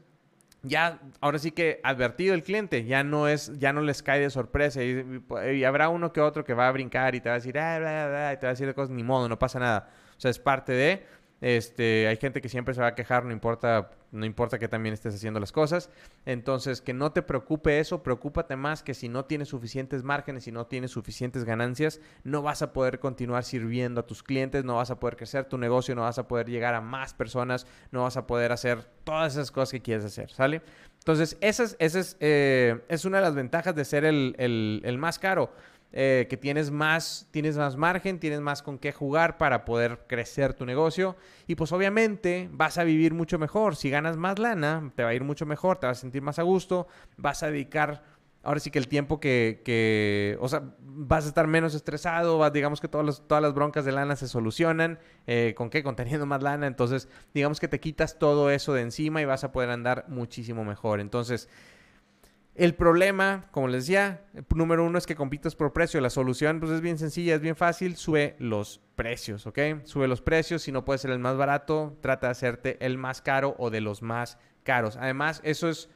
ya, 0.63 0.99
ahora 1.21 1.39
sí 1.39 1.51
que 1.51 1.79
advertido 1.85 2.33
el 2.33 2.43
cliente, 2.43 2.87
ya 2.87 3.05
no 3.05 3.29
es, 3.29 3.53
ya 3.59 3.75
no 3.75 3.83
les 3.83 4.03
cae 4.03 4.21
de 4.21 4.31
sorpresa 4.31 4.83
y, 4.83 5.63
habrá 5.63 5.91
uno 5.91 6.15
que 6.15 6.23
otro 6.23 6.43
que 6.43 6.55
va 6.55 6.69
a 6.69 6.73
brincar 6.73 7.15
y 7.15 7.21
te 7.21 7.29
va 7.29 7.35
a 7.35 7.39
decir, 7.39 7.59
ah, 7.59 8.33
y 8.33 8.39
te 8.39 8.47
va 8.47 8.49
a 8.49 8.55
decir 8.55 8.67
de 8.67 8.73
cosas, 8.73 8.97
ni 8.97 9.03
modo, 9.03 9.29
no 9.29 9.39
pasa 9.39 9.59
nada. 9.59 9.91
O 10.17 10.21
sea, 10.21 10.31
es 10.31 10.39
parte 10.39 10.73
de, 10.73 11.05
este, 11.41 12.09
hay 12.09 12.17
gente 12.17 12.41
que 12.41 12.49
siempre 12.49 12.75
se 12.75 12.81
va 12.81 12.89
a 12.89 12.95
quejar, 12.95 13.25
no 13.25 13.33
importa, 13.33 13.91
no 14.11 14.25
importa 14.25 14.59
que 14.59 14.69
también 14.69 14.95
estés 14.95 15.15
haciendo 15.15 15.39
las 15.39 15.53
cosas. 15.53 15.91
Entonces, 16.25 16.81
que 16.81 16.95
no 16.95 17.13
te 17.13 17.23
preocupe 17.23 17.79
eso, 17.79 18.03
preocúpate 18.03 18.57
más 18.57 18.83
que 18.83 18.95
si 18.95 19.09
no 19.09 19.27
tienes 19.27 19.49
suficientes 19.49 20.03
márgenes, 20.03 20.45
si 20.45 20.53
no 20.53 20.67
tienes 20.67 20.93
suficientes 20.93 21.45
ganancias, 21.45 22.01
no 22.25 22.41
vas 22.41 22.63
a 22.63 22.73
poder 22.73 23.01
continuar 23.01 23.45
sirviendo 23.45 24.01
a 24.01 24.07
tus 24.07 24.23
clientes, 24.23 24.65
no 24.65 24.77
vas 24.77 24.91
a 24.91 24.99
poder 24.99 25.17
crecer 25.17 25.45
tu 25.45 25.59
negocio, 25.59 25.95
no 25.95 26.03
vas 26.03 26.19
a 26.19 26.27
poder 26.27 26.49
llegar 26.49 26.75
a 26.75 26.81
más 26.81 27.13
personas, 27.13 27.67
no 27.91 28.03
vas 28.03 28.17
a 28.17 28.27
poder 28.27 28.53
hacer 28.53 28.85
todas 29.05 29.35
esas 29.35 29.51
cosas 29.51 29.73
que 29.73 29.83
quieres 29.83 30.05
hacer, 30.05 30.31
¿sale? 30.31 30.63
Entonces, 30.99 31.37
esa 31.41 31.65
es, 31.65 31.77
es, 31.79 32.17
eh, 32.21 32.81
es 32.89 33.05
una 33.05 33.19
de 33.19 33.25
las 33.25 33.35
ventajas 33.35 33.75
de 33.75 33.85
ser 33.85 34.05
el 34.05 34.97
más 34.99 35.19
caro. 35.19 35.53
Eh, 35.93 36.27
que 36.29 36.37
tienes 36.37 36.71
más, 36.71 37.27
tienes 37.31 37.57
más 37.57 37.77
margen, 37.77 38.19
tienes 38.19 38.41
más 38.41 38.63
con 38.63 38.79
qué 38.79 38.93
jugar 38.93 39.39
para 39.39 39.65
poder 39.65 40.01
crecer 40.07 40.53
tu 40.53 40.67
negocio 40.67 41.17
y 41.47 41.55
pues 41.55 41.73
obviamente 41.73 42.51
vas 42.53 42.77
a 42.77 42.85
vivir 42.85 43.15
mucho 43.15 43.39
mejor. 43.39 43.77
Si 43.77 43.89
ganas 43.89 44.17
más 44.17 44.39
lana, 44.39 44.93
te 44.95 45.05
va 45.05 45.11
a 45.11 45.15
ir 45.15 45.25
mucho 45.25 45.47
mejor, 45.47 45.79
te 45.79 45.87
vas 45.87 45.99
a 45.99 46.01
sentir 46.03 46.21
más 46.21 46.39
a 46.39 46.43
gusto, 46.43 46.87
vas 47.17 47.43
a 47.43 47.51
dedicar 47.51 48.03
ahora 48.47 48.61
sí 48.61 48.71
que 48.71 48.79
el 48.79 48.87
tiempo 48.87 49.19
que, 49.19 50.39
o 50.41 50.49
sea, 50.49 50.63
vas 50.79 51.25
a 51.25 51.29
estar 51.29 51.47
menos 51.49 51.75
estresado, 51.75 52.49
digamos 52.51 52.81
que 52.81 52.87
todas, 52.87 53.23
todas 53.27 53.43
las 53.43 53.55
broncas 53.55 53.85
de 53.85 53.93
lana 53.93 54.15
se 54.15 54.29
solucionan, 54.29 55.01
eh, 55.27 55.55
¿con 55.57 55.69
qué? 55.69 55.83
Con 55.83 55.97
teniendo 55.97 56.27
más 56.27 56.43
lana, 56.43 56.69
entonces 56.69 57.09
digamos 57.35 57.59
que 57.59 57.67
te 57.67 57.81
quitas 57.81 58.19
todo 58.19 58.51
eso 58.51 58.73
de 58.73 58.83
encima 58.83 59.21
y 59.21 59.25
vas 59.25 59.43
a 59.43 59.51
poder 59.51 59.71
andar 59.71 60.05
muchísimo 60.09 60.65
mejor. 60.65 61.01
Entonces, 61.01 61.49
el 62.57 62.75
problema, 62.75 63.49
como 63.51 63.69
les 63.69 63.85
decía, 63.85 64.25
número 64.55 64.85
uno 64.85 64.99
es 64.99 65.07
que 65.07 65.15
compitas 65.15 65.55
por 65.55 65.73
precio. 65.73 66.01
La 66.01 66.11
solución 66.11 66.59
pues 66.59 66.73
es 66.73 66.81
bien 66.81 66.99
sencilla, 66.99 67.35
es 67.35 67.41
bien 67.41 67.57
fácil. 67.57 67.97
Sube 67.97 68.35
los 68.39 68.81
precios, 68.95 69.47
¿ok? 69.47 69.59
Sube 69.85 70.09
los 70.09 70.23
precios. 70.23 70.63
Si 70.63 70.73
no 70.73 70.85
puede 70.85 70.99
ser 70.99 71.11
el 71.11 71.19
más 71.19 71.37
barato, 71.37 71.97
trata 72.01 72.29
de 72.29 72.31
hacerte 72.33 72.77
el 72.81 72.99
más 72.99 73.21
caro 73.21 73.55
o 73.59 73.71
de 73.71 73.81
los 73.81 74.03
más 74.03 74.39
caros. 74.63 74.97
Además, 74.97 75.41
eso 75.45 75.69
es 75.69 75.91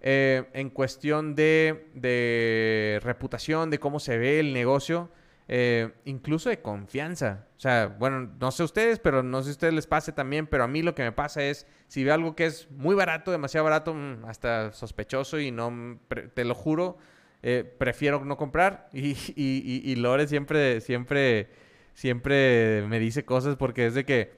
eh, 0.00 0.48
en 0.52 0.70
cuestión 0.70 1.34
de 1.34 3.00
reputación, 3.02 3.70
de 3.70 3.80
cómo 3.80 3.98
se 3.98 4.16
ve 4.16 4.38
el 4.38 4.52
negocio. 4.52 5.10
Eh, 5.52 5.90
incluso 6.04 6.48
de 6.48 6.62
confianza. 6.62 7.48
O 7.56 7.60
sea, 7.60 7.88
bueno, 7.88 8.30
no 8.38 8.52
sé 8.52 8.62
ustedes, 8.62 9.00
pero 9.00 9.24
no 9.24 9.40
sé 9.40 9.46
si 9.46 9.50
a 9.50 9.54
ustedes 9.54 9.74
les 9.74 9.88
pase 9.88 10.12
también, 10.12 10.46
pero 10.46 10.62
a 10.62 10.68
mí 10.68 10.80
lo 10.80 10.94
que 10.94 11.02
me 11.02 11.10
pasa 11.10 11.42
es, 11.42 11.66
si 11.88 12.04
veo 12.04 12.14
algo 12.14 12.36
que 12.36 12.46
es 12.46 12.70
muy 12.70 12.94
barato, 12.94 13.32
demasiado 13.32 13.64
barato, 13.64 13.92
mm, 13.92 14.26
hasta 14.26 14.70
sospechoso 14.70 15.40
y 15.40 15.50
no, 15.50 15.98
te 16.34 16.44
lo 16.44 16.54
juro, 16.54 16.98
eh, 17.42 17.64
prefiero 17.78 18.24
no 18.24 18.36
comprar. 18.36 18.88
Y, 18.92 19.16
y, 19.34 19.96
Lore 19.96 20.28
siempre, 20.28 20.80
siempre, 20.80 21.50
siempre 21.94 22.84
me 22.86 23.00
dice 23.00 23.24
cosas 23.24 23.56
porque 23.56 23.86
es 23.86 23.94
de 23.94 24.04
que 24.04 24.32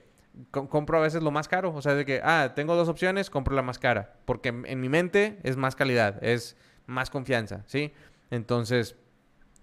compro 0.49 0.97
a 0.97 1.01
veces 1.01 1.21
lo 1.21 1.29
más 1.29 1.47
caro. 1.47 1.75
O 1.75 1.81
sea, 1.83 1.93
de 1.93 2.05
que, 2.05 2.21
ah, 2.23 2.53
tengo 2.55 2.75
dos 2.75 2.89
opciones, 2.89 3.29
compro 3.29 3.55
la 3.55 3.61
más 3.61 3.77
cara. 3.77 4.15
Porque 4.25 4.49
en 4.49 4.81
mi 4.81 4.89
mente 4.89 5.37
es 5.43 5.57
más 5.57 5.75
calidad, 5.75 6.23
es 6.23 6.57
más 6.87 7.11
confianza, 7.11 7.63
¿sí? 7.67 7.93
Entonces, 8.31 8.95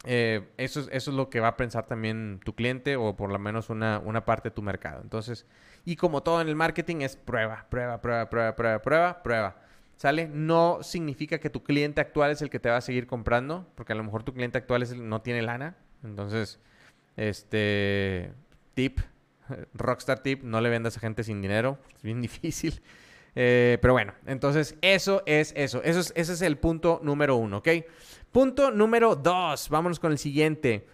eh, 0.04 0.48
eso, 0.56 0.80
es, 0.80 0.88
eso 0.92 1.10
es 1.10 1.16
lo 1.16 1.28
que 1.28 1.40
va 1.40 1.48
a 1.48 1.56
pensar 1.56 1.86
también 1.86 2.40
tu 2.44 2.54
cliente 2.54 2.96
o 2.96 3.16
por 3.16 3.30
lo 3.30 3.38
menos 3.38 3.68
una, 3.68 3.98
una, 3.98 4.24
parte 4.24 4.48
de 4.48 4.54
tu 4.54 4.62
mercado. 4.62 5.02
Entonces, 5.02 5.46
y 5.84 5.96
como 5.96 6.22
todo 6.22 6.40
en 6.40 6.48
el 6.48 6.56
marketing 6.56 7.02
es 7.02 7.16
prueba, 7.16 7.66
prueba, 7.68 8.00
prueba, 8.00 8.30
prueba, 8.30 8.56
prueba, 8.56 8.82
prueba, 8.82 9.22
prueba. 9.22 9.56
¿Sale? 9.96 10.28
No 10.28 10.78
significa 10.82 11.38
que 11.38 11.50
tu 11.50 11.62
cliente 11.62 12.00
actual 12.00 12.30
es 12.30 12.40
el 12.40 12.48
que 12.48 12.58
te 12.58 12.70
va 12.70 12.78
a 12.78 12.80
seguir 12.80 13.06
comprando, 13.06 13.66
porque 13.74 13.92
a 13.92 13.96
lo 13.96 14.02
mejor 14.02 14.22
tu 14.22 14.32
cliente 14.32 14.56
actual 14.56 14.82
es 14.82 14.94
no 14.96 15.20
tiene 15.20 15.42
lana. 15.42 15.76
Entonces, 16.02 16.58
este 17.16 18.32
tip, 18.72 19.00
rockstar 19.74 20.20
tip, 20.20 20.42
no 20.42 20.62
le 20.62 20.70
vendas 20.70 20.96
a 20.96 21.00
gente 21.00 21.22
sin 21.22 21.42
dinero, 21.42 21.78
es 21.94 22.02
bien 22.02 22.22
difícil. 22.22 22.80
Eh, 23.34 23.78
pero 23.80 23.92
bueno, 23.94 24.14
entonces 24.26 24.76
eso 24.82 25.22
es 25.26 25.52
eso. 25.56 25.82
eso 25.82 26.00
es, 26.00 26.12
ese 26.16 26.32
es 26.32 26.42
el 26.42 26.58
punto 26.58 27.00
número 27.02 27.36
uno, 27.36 27.58
¿ok? 27.58 27.68
Punto 28.32 28.70
número 28.70 29.16
dos, 29.16 29.68
vámonos 29.68 29.98
con 30.00 30.12
el 30.12 30.18
siguiente. 30.18 30.86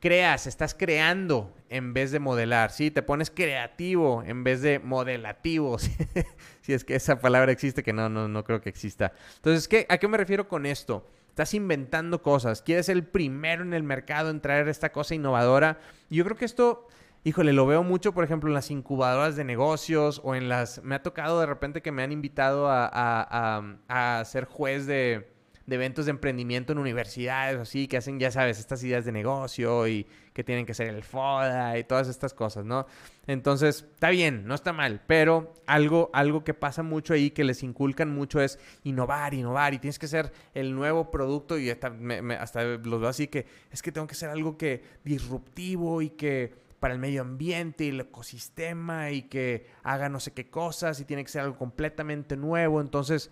Creas, 0.00 0.46
estás 0.46 0.74
creando 0.74 1.54
en 1.68 1.92
vez 1.92 2.10
de 2.10 2.18
modelar, 2.18 2.72
¿sí? 2.72 2.90
Te 2.90 3.02
pones 3.02 3.30
creativo 3.30 4.22
en 4.26 4.44
vez 4.44 4.62
de 4.62 4.78
modelativo, 4.78 5.78
si 6.62 6.72
es 6.72 6.84
que 6.84 6.94
esa 6.96 7.20
palabra 7.20 7.52
existe, 7.52 7.82
que 7.82 7.92
no, 7.92 8.08
no, 8.08 8.26
no 8.26 8.44
creo 8.44 8.60
que 8.60 8.70
exista. 8.70 9.12
Entonces, 9.36 9.68
¿qué, 9.68 9.86
¿a 9.88 9.98
qué 9.98 10.08
me 10.08 10.16
refiero 10.16 10.48
con 10.48 10.64
esto? 10.64 11.06
Estás 11.28 11.54
inventando 11.54 12.22
cosas, 12.22 12.60
quieres 12.60 12.86
ser 12.86 12.96
el 12.96 13.04
primero 13.04 13.62
en 13.62 13.72
el 13.72 13.82
mercado 13.82 14.30
en 14.30 14.40
traer 14.40 14.68
esta 14.68 14.90
cosa 14.90 15.14
innovadora. 15.14 15.78
Yo 16.10 16.24
creo 16.24 16.36
que 16.36 16.44
esto, 16.44 16.88
híjole, 17.24 17.52
lo 17.52 17.66
veo 17.66 17.82
mucho, 17.82 18.12
por 18.12 18.24
ejemplo, 18.24 18.48
en 18.48 18.54
las 18.54 18.70
incubadoras 18.70 19.36
de 19.36 19.44
negocios 19.44 20.20
o 20.24 20.34
en 20.34 20.48
las... 20.48 20.82
Me 20.82 20.94
ha 20.94 21.02
tocado 21.02 21.40
de 21.40 21.46
repente 21.46 21.82
que 21.82 21.92
me 21.92 22.02
han 22.02 22.12
invitado 22.12 22.68
a, 22.68 23.62
a 23.88 24.24
ser 24.24 24.44
juez 24.44 24.86
de 24.86 25.30
de 25.70 25.76
eventos 25.76 26.06
de 26.06 26.10
emprendimiento 26.10 26.72
en 26.72 26.78
universidades, 26.78 27.56
así, 27.60 27.86
que 27.86 27.96
hacen, 27.96 28.18
ya 28.18 28.32
sabes, 28.32 28.58
estas 28.58 28.82
ideas 28.82 29.04
de 29.04 29.12
negocio 29.12 29.86
y 29.86 30.04
que 30.32 30.42
tienen 30.42 30.66
que 30.66 30.74
ser 30.74 30.88
el 30.88 31.04
FODA 31.04 31.78
y 31.78 31.84
todas 31.84 32.08
estas 32.08 32.34
cosas, 32.34 32.64
¿no? 32.64 32.88
Entonces, 33.28 33.86
está 33.94 34.10
bien, 34.10 34.48
no 34.48 34.56
está 34.56 34.72
mal, 34.72 35.00
pero 35.06 35.54
algo, 35.66 36.10
algo 36.12 36.42
que 36.42 36.54
pasa 36.54 36.82
mucho 36.82 37.14
ahí, 37.14 37.30
que 37.30 37.44
les 37.44 37.62
inculcan 37.62 38.12
mucho 38.12 38.40
es 38.40 38.58
innovar, 38.82 39.32
innovar, 39.32 39.72
y 39.72 39.78
tienes 39.78 40.00
que 40.00 40.08
ser 40.08 40.32
el 40.54 40.74
nuevo 40.74 41.12
producto, 41.12 41.56
y 41.56 41.70
hasta, 41.70 41.92
hasta 42.40 42.64
los 42.64 43.00
veo 43.00 43.08
así 43.08 43.28
que 43.28 43.46
es 43.70 43.80
que 43.80 43.92
tengo 43.92 44.08
que 44.08 44.16
ser 44.16 44.30
algo 44.30 44.58
que 44.58 44.82
disruptivo 45.04 46.02
y 46.02 46.10
que 46.10 46.52
para 46.80 46.94
el 46.94 47.00
medio 47.00 47.20
ambiente 47.22 47.84
y 47.84 47.88
el 47.90 48.00
ecosistema 48.00 49.10
y 49.10 49.22
que 49.22 49.68
haga 49.82 50.08
no 50.08 50.18
sé 50.18 50.32
qué 50.32 50.50
cosas 50.50 50.98
y 50.98 51.04
tiene 51.04 51.22
que 51.22 51.30
ser 51.30 51.42
algo 51.42 51.56
completamente 51.56 52.36
nuevo, 52.36 52.80
entonces 52.80 53.30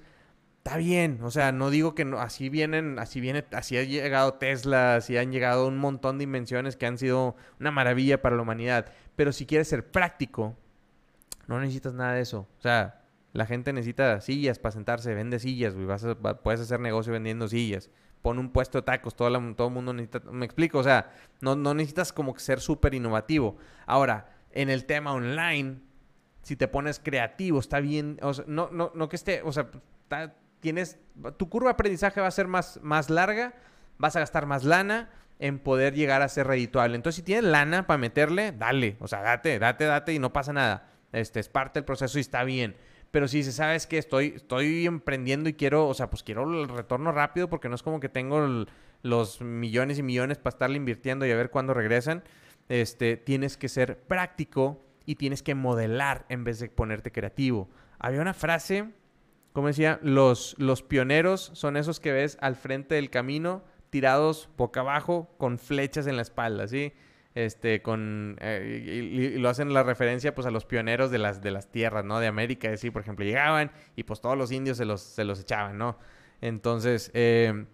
está 0.59 0.77
bien, 0.77 1.21
o 1.23 1.31
sea, 1.31 1.51
no 1.51 1.71
digo 1.71 1.95
que 1.95 2.03
así 2.19 2.51
vienen, 2.51 2.99
así 2.99 3.21
viene, 3.21 3.45
así 3.53 3.79
ha 3.79 3.83
llegado 3.85 4.35
Tesla, 4.35 4.97
así 4.97 5.17
han 5.17 5.33
llegado 5.33 5.67
un 5.67 5.79
montón 5.79 6.19
de 6.19 6.25
invenciones 6.25 6.77
que 6.77 6.85
han 6.85 6.99
sido 6.99 7.37
una 7.59 7.71
maravilla 7.71 8.21
para 8.21 8.37
la 8.37 8.43
humanidad, 8.43 8.93
pero 9.17 9.33
si 9.33 9.47
quieres 9.47 9.69
ser 9.69 9.91
práctico, 9.91 10.57
no 11.47 11.59
necesitas 11.59 11.95
nada 11.95 12.13
de 12.13 12.21
eso, 12.21 12.47
o 12.59 12.61
sea, 12.61 13.03
la 13.33 13.47
gente 13.47 13.73
necesita 13.73 14.21
sillas 14.21 14.59
para 14.59 14.73
sentarse, 14.73 15.15
vende 15.15 15.39
sillas, 15.39 15.75
güey, 15.75 15.87
vas 15.87 16.05
puedes 16.43 16.61
hacer 16.61 16.81
negocio 16.81 17.15
vendiendo 17.15 17.49
sillas, 17.49 17.91
pon 18.23 18.39
un 18.39 18.51
puesto 18.51 18.79
de 18.79 18.83
tacos, 18.83 19.15
todo, 19.15 19.55
todo 19.55 19.69
el 19.69 19.75
mundo 19.75 19.93
necesita, 19.93 20.31
me 20.31 20.45
explico, 20.45 20.79
o 20.79 20.83
sea, 20.83 21.11
no, 21.41 21.57
no 21.57 21.75
necesitas 21.75 22.13
como 22.13 22.35
que 22.35 22.41
ser 22.41 22.61
súper 22.61 22.95
innovativo. 22.95 23.57
Ahora, 23.87 24.37
en 24.53 24.71
el 24.71 24.85
tema 24.85 25.13
online, 25.13 25.81
si 26.43 26.57
te 26.57 26.69
pones 26.69 26.99
creativo, 26.99 27.61
está 27.61 27.81
bien, 27.81 28.19
o 28.23 28.35
sea, 28.35 28.45
no, 28.49 28.71
no, 28.73 28.93
no 28.95 29.09
que 29.09 29.17
esté, 29.17 29.43
o 29.43 29.53
sea, 29.53 29.71
tienes, 30.61 30.99
tu 31.37 31.49
curva 31.49 31.69
de 31.69 31.73
aprendizaje 31.73 32.21
va 32.21 32.27
a 32.27 32.33
ser 32.33 32.49
más, 32.49 32.81
más 32.83 33.11
larga, 33.11 33.55
vas 33.99 34.17
a 34.17 34.21
gastar 34.21 34.47
más 34.47 34.65
lana 34.65 35.11
en 35.39 35.59
poder 35.59 35.95
llegar 35.95 36.23
a 36.23 36.29
ser 36.29 36.47
redituable. 36.47 36.97
Entonces, 36.97 37.17
si 37.17 37.23
tienes 37.23 37.45
lana 37.45 37.87
para 37.87 37.99
meterle, 37.99 38.53
dale, 38.53 38.97
o 39.01 39.09
sea, 39.09 39.23
date, 39.23 39.59
date, 39.59 39.85
date 39.85 40.13
y 40.13 40.19
no 40.19 40.33
pasa 40.33 40.53
nada. 40.53 40.91
Este 41.13 41.41
es 41.41 41.49
parte 41.49 41.81
del 41.81 41.85
proceso 41.85 42.19
y 42.19 42.21
está 42.21 42.45
bien. 42.45 42.77
Pero 43.11 43.29
si 43.29 43.43
se 43.43 43.53
sabes 43.53 43.87
que 43.87 43.99
estoy, 43.99 44.35
estoy 44.37 44.87
emprendiendo 44.87 45.49
y 45.49 45.55
quiero, 45.55 45.89
o 45.89 45.95
sea, 45.95 46.11
pues 46.11 46.23
quiero 46.23 46.45
el 46.45 46.69
retorno 46.69 47.13
rápido 47.13 47.49
porque 47.49 47.69
no 47.69 47.75
es 47.75 47.83
como 47.83 48.01
que 48.01 48.09
tengo 48.09 48.67
los 49.03 49.41
millones 49.41 49.99
y 49.99 50.03
millones 50.03 50.39
para 50.39 50.55
estarle 50.55 50.77
invirtiendo 50.77 51.27
y 51.27 51.31
a 51.31 51.37
ver 51.37 51.51
cuándo 51.51 51.75
regresan. 51.75 52.23
Este, 52.69 53.17
tienes 53.17 53.57
que 53.57 53.69
ser 53.69 53.99
práctico 53.99 54.85
y 55.07 55.15
tienes 55.15 55.43
que 55.43 55.55
modelar 55.55 56.27
en 56.29 56.45
vez 56.45 56.59
de 56.59 56.69
ponerte 56.69 57.11
creativo. 57.11 57.69
Había 57.99 58.21
una 58.21 58.35
frase 58.35 58.93
como 59.59 59.67
decía, 59.67 59.99
los, 60.03 60.55
los 60.59 60.85
pioneros 60.85 61.51
son 61.55 61.77
esos 61.77 61.99
que 61.99 62.13
ves 62.13 62.39
al 62.41 62.55
frente 62.55 62.95
del 62.95 63.11
camino, 63.11 63.65
tirados 63.91 64.49
boca 64.57 64.81
abajo, 64.81 65.35
con 65.37 65.59
flechas 65.59 66.07
en 66.07 66.15
la 66.15 66.23
espalda, 66.23 66.69
¿sí? 66.69 66.93
Este, 67.35 67.83
con, 67.83 68.37
eh, 68.41 69.35
y, 69.35 69.39
lo 69.39 69.49
hacen 69.49 69.73
la 69.73 69.83
referencia, 69.83 70.35
pues, 70.35 70.47
a 70.47 70.51
los 70.51 70.65
pioneros 70.65 71.11
de 71.11 71.19
las, 71.19 71.41
de 71.41 71.51
las 71.51 71.71
tierras, 71.71 72.05
¿no? 72.05 72.19
De 72.21 72.27
América, 72.27 72.77
¿sí? 72.77 72.91
Por 72.91 73.03
ejemplo, 73.03 73.25
llegaban 73.25 73.71
y, 73.97 74.03
pues, 74.05 74.21
todos 74.21 74.37
los 74.37 74.51
indios 74.51 74.77
se 74.77 74.85
los, 74.85 75.03
se 75.03 75.25
los 75.25 75.41
echaban, 75.41 75.79
¿no? 75.79 75.99
Entonces, 76.41 77.11
eh, 77.15 77.67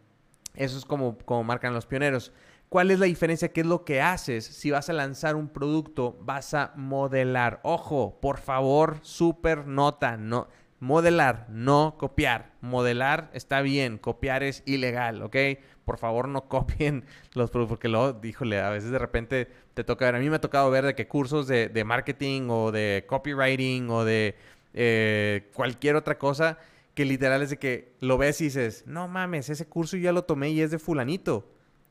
eso 0.54 0.78
es 0.78 0.84
como, 0.84 1.16
como 1.18 1.44
marcan 1.44 1.72
los 1.72 1.86
pioneros. 1.86 2.32
¿Cuál 2.68 2.90
es 2.90 2.98
la 2.98 3.06
diferencia? 3.06 3.52
¿Qué 3.52 3.60
es 3.60 3.66
lo 3.66 3.84
que 3.84 4.02
haces? 4.02 4.44
Si 4.44 4.70
vas 4.70 4.88
a 4.90 4.92
lanzar 4.92 5.36
un 5.36 5.48
producto, 5.48 6.18
vas 6.20 6.54
a 6.54 6.72
modelar. 6.76 7.60
Ojo, 7.62 8.18
por 8.20 8.38
favor, 8.38 8.98
súper 9.02 9.66
nota, 9.66 10.16
no 10.16 10.48
Modelar, 10.84 11.46
no 11.48 11.96
copiar. 11.98 12.52
Modelar 12.60 13.30
está 13.32 13.62
bien, 13.62 13.96
copiar 13.96 14.42
es 14.42 14.62
ilegal, 14.66 15.22
¿ok? 15.22 15.36
Por 15.84 15.98
favor, 15.98 16.28
no 16.28 16.42
copien 16.48 17.04
los 17.34 17.50
productos, 17.50 17.76
porque 17.76 17.88
luego, 17.88 18.12
díjole, 18.12 18.60
a 18.60 18.70
veces 18.70 18.90
de 18.90 18.98
repente 18.98 19.48
te 19.74 19.84
toca 19.84 20.06
ver. 20.06 20.16
A 20.16 20.18
mí 20.18 20.28
me 20.30 20.36
ha 20.36 20.40
tocado 20.40 20.70
ver 20.70 20.84
de 20.84 20.94
que 20.94 21.06
cursos 21.06 21.46
de, 21.46 21.84
marketing 21.84 22.48
o 22.50 22.72
de 22.72 23.04
copywriting 23.06 23.90
o 23.90 24.04
de 24.04 24.36
eh, 24.72 25.50
cualquier 25.54 25.96
otra 25.96 26.18
cosa 26.18 26.58
que 26.94 27.04
literal 27.04 27.42
es 27.42 27.50
de 27.50 27.58
que 27.58 27.92
lo 28.00 28.18
ves 28.18 28.40
y 28.40 28.44
dices, 28.44 28.84
no 28.86 29.08
mames, 29.08 29.50
ese 29.50 29.66
curso 29.66 29.96
ya 29.96 30.12
lo 30.12 30.24
tomé 30.24 30.50
y 30.50 30.60
es 30.60 30.70
de 30.70 30.78
fulanito. 30.78 31.50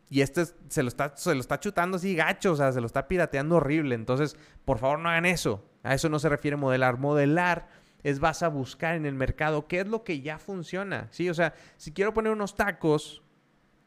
Y 0.09 0.21
este 0.21 0.45
se, 0.69 0.83
lo 0.83 0.87
está, 0.87 1.15
se 1.17 1.33
lo 1.33 1.41
está 1.41 1.59
chutando 1.59 1.97
así 1.97 2.15
gacho, 2.15 2.53
o 2.53 2.55
sea, 2.55 2.71
se 2.71 2.79
lo 2.79 2.85
está 2.85 3.07
pirateando 3.07 3.57
horrible. 3.57 3.95
Entonces, 3.95 4.37
por 4.63 4.77
favor, 4.77 4.99
no 4.99 5.09
hagan 5.09 5.25
eso. 5.25 5.63
A 5.81 5.93
eso 5.93 6.07
no 6.07 6.19
se 6.19 6.29
refiere 6.29 6.55
modelar. 6.55 6.99
Modelar 6.99 7.67
es 8.03 8.19
vas 8.19 8.43
a 8.43 8.47
buscar 8.47 8.95
en 8.95 9.05
el 9.05 9.15
mercado 9.15 9.67
qué 9.67 9.81
es 9.81 9.87
lo 9.87 10.03
que 10.03 10.21
ya 10.21 10.37
funciona, 10.37 11.07
¿sí? 11.11 11.29
O 11.29 11.33
sea, 11.33 11.53
si 11.77 11.91
quiero 11.91 12.13
poner 12.13 12.31
unos 12.31 12.55
tacos, 12.55 13.23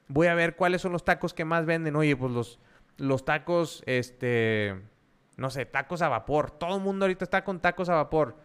voy 0.09 0.27
a 0.29 0.35
ver 0.35 0.57
cuáles 0.57 0.83
son 0.83 0.93
los 0.93 1.05
tacos 1.05 1.35
que 1.35 1.45
más 1.45 1.67
venden. 1.67 1.97
Oye, 1.97 2.17
pues 2.17 2.33
los, 2.33 2.59
los 2.97 3.25
tacos, 3.25 3.83
este, 3.87 4.81
no 5.37 5.51
sé, 5.51 5.67
tacos 5.67 6.03
a 6.03 6.09
vapor. 6.09 6.51
Todo 6.51 6.77
el 6.77 6.83
mundo 6.83 7.05
ahorita 7.05 7.25
está 7.25 7.45
con 7.45 7.61
tacos 7.61 7.89
a 7.89 7.95
vapor 7.95 8.37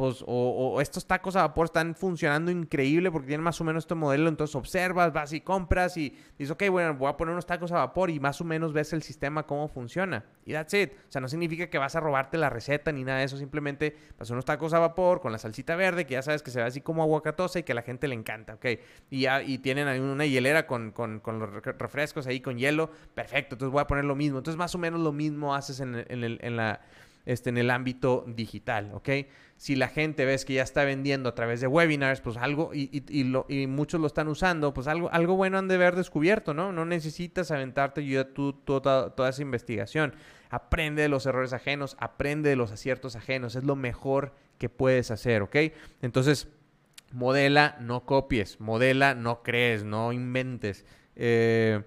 pues, 0.00 0.24
o, 0.26 0.80
estos 0.80 1.04
tacos 1.04 1.36
a 1.36 1.42
vapor 1.42 1.66
están 1.66 1.94
funcionando 1.94 2.50
increíble 2.50 3.10
porque 3.10 3.26
tienen 3.26 3.44
más 3.44 3.60
o 3.60 3.64
menos 3.64 3.84
este 3.84 3.94
modelo, 3.94 4.30
entonces 4.30 4.56
observas, 4.56 5.12
vas 5.12 5.34
y 5.34 5.42
compras 5.42 5.94
y 5.98 6.16
dices, 6.38 6.50
ok, 6.52 6.70
bueno, 6.70 6.94
voy 6.94 7.10
a 7.10 7.18
poner 7.18 7.32
unos 7.34 7.44
tacos 7.44 7.70
a 7.72 7.74
vapor 7.74 8.08
y 8.08 8.18
más 8.18 8.40
o 8.40 8.44
menos 8.44 8.72
ves 8.72 8.94
el 8.94 9.02
sistema 9.02 9.42
cómo 9.42 9.68
funciona. 9.68 10.24
Y 10.46 10.54
that's 10.54 10.72
it. 10.72 10.92
O 11.06 11.12
sea, 11.12 11.20
no 11.20 11.28
significa 11.28 11.68
que 11.68 11.76
vas 11.76 11.96
a 11.96 12.00
robarte 12.00 12.38
la 12.38 12.48
receta 12.48 12.92
ni 12.92 13.04
nada 13.04 13.18
de 13.18 13.26
eso, 13.26 13.36
simplemente 13.36 13.94
vas 14.18 14.30
unos 14.30 14.46
tacos 14.46 14.72
a 14.72 14.78
vapor 14.78 15.20
con 15.20 15.32
la 15.32 15.38
salsita 15.38 15.76
verde, 15.76 16.06
que 16.06 16.14
ya 16.14 16.22
sabes 16.22 16.42
que 16.42 16.50
se 16.50 16.60
ve 16.60 16.64
así 16.64 16.80
como 16.80 17.02
aguacatosa 17.02 17.58
y 17.58 17.62
que 17.64 17.72
a 17.72 17.74
la 17.74 17.82
gente 17.82 18.08
le 18.08 18.14
encanta, 18.14 18.54
ok. 18.54 18.66
Y, 19.10 19.20
ya, 19.20 19.42
y 19.42 19.58
tienen 19.58 19.86
ahí 19.86 20.00
una 20.00 20.24
hielera 20.24 20.66
con, 20.66 20.92
con, 20.92 21.20
los 21.26 21.62
refrescos 21.62 22.26
ahí 22.26 22.40
con 22.40 22.56
hielo, 22.56 22.90
perfecto, 23.14 23.54
entonces 23.54 23.70
voy 23.70 23.82
a 23.82 23.86
poner 23.86 24.06
lo 24.06 24.16
mismo. 24.16 24.38
Entonces 24.38 24.56
más 24.56 24.74
o 24.74 24.78
menos 24.78 24.98
lo 24.98 25.12
mismo 25.12 25.54
haces 25.54 25.80
en, 25.80 25.94
en, 26.08 26.38
en 26.40 26.56
la 26.56 26.80
este, 27.26 27.50
en 27.50 27.58
el 27.58 27.70
ámbito 27.70 28.24
digital, 28.26 28.90
¿ok? 28.94 29.08
Si 29.56 29.76
la 29.76 29.88
gente 29.88 30.24
ves 30.24 30.44
que 30.44 30.54
ya 30.54 30.62
está 30.62 30.84
vendiendo 30.84 31.28
a 31.28 31.34
través 31.34 31.60
de 31.60 31.66
webinars, 31.66 32.20
pues 32.20 32.36
algo, 32.36 32.70
y, 32.72 33.04
y, 33.08 33.66
muchos 33.66 34.00
lo 34.00 34.06
están 34.06 34.28
usando, 34.28 34.72
pues 34.72 34.86
algo, 34.86 35.10
algo 35.12 35.36
bueno 35.36 35.58
han 35.58 35.68
de 35.68 35.74
haber 35.74 35.96
descubierto, 35.96 36.54
¿no? 36.54 36.72
No 36.72 36.84
necesitas 36.84 37.50
aventarte 37.50 38.04
yo 38.04 38.26
toda, 38.26 39.10
toda 39.10 39.28
esa 39.28 39.42
investigación. 39.42 40.14
Aprende 40.48 41.02
de 41.02 41.08
los 41.08 41.26
errores 41.26 41.52
ajenos, 41.52 41.96
aprende 42.00 42.48
de 42.48 42.56
los 42.56 42.72
aciertos 42.72 43.16
ajenos, 43.16 43.54
es 43.54 43.64
lo 43.64 43.76
mejor 43.76 44.34
que 44.58 44.68
puedes 44.68 45.10
hacer, 45.10 45.42
¿ok? 45.42 45.56
Entonces, 46.02 46.48
modela, 47.12 47.76
no 47.80 48.06
copies, 48.06 48.60
modela, 48.60 49.14
no 49.14 49.42
crees, 49.42 49.84
no 49.84 50.12
inventes. 50.12 50.84
Eh, 51.16 51.82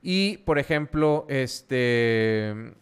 y, 0.00 0.38
por 0.38 0.58
ejemplo, 0.58 1.26
este 1.28 2.74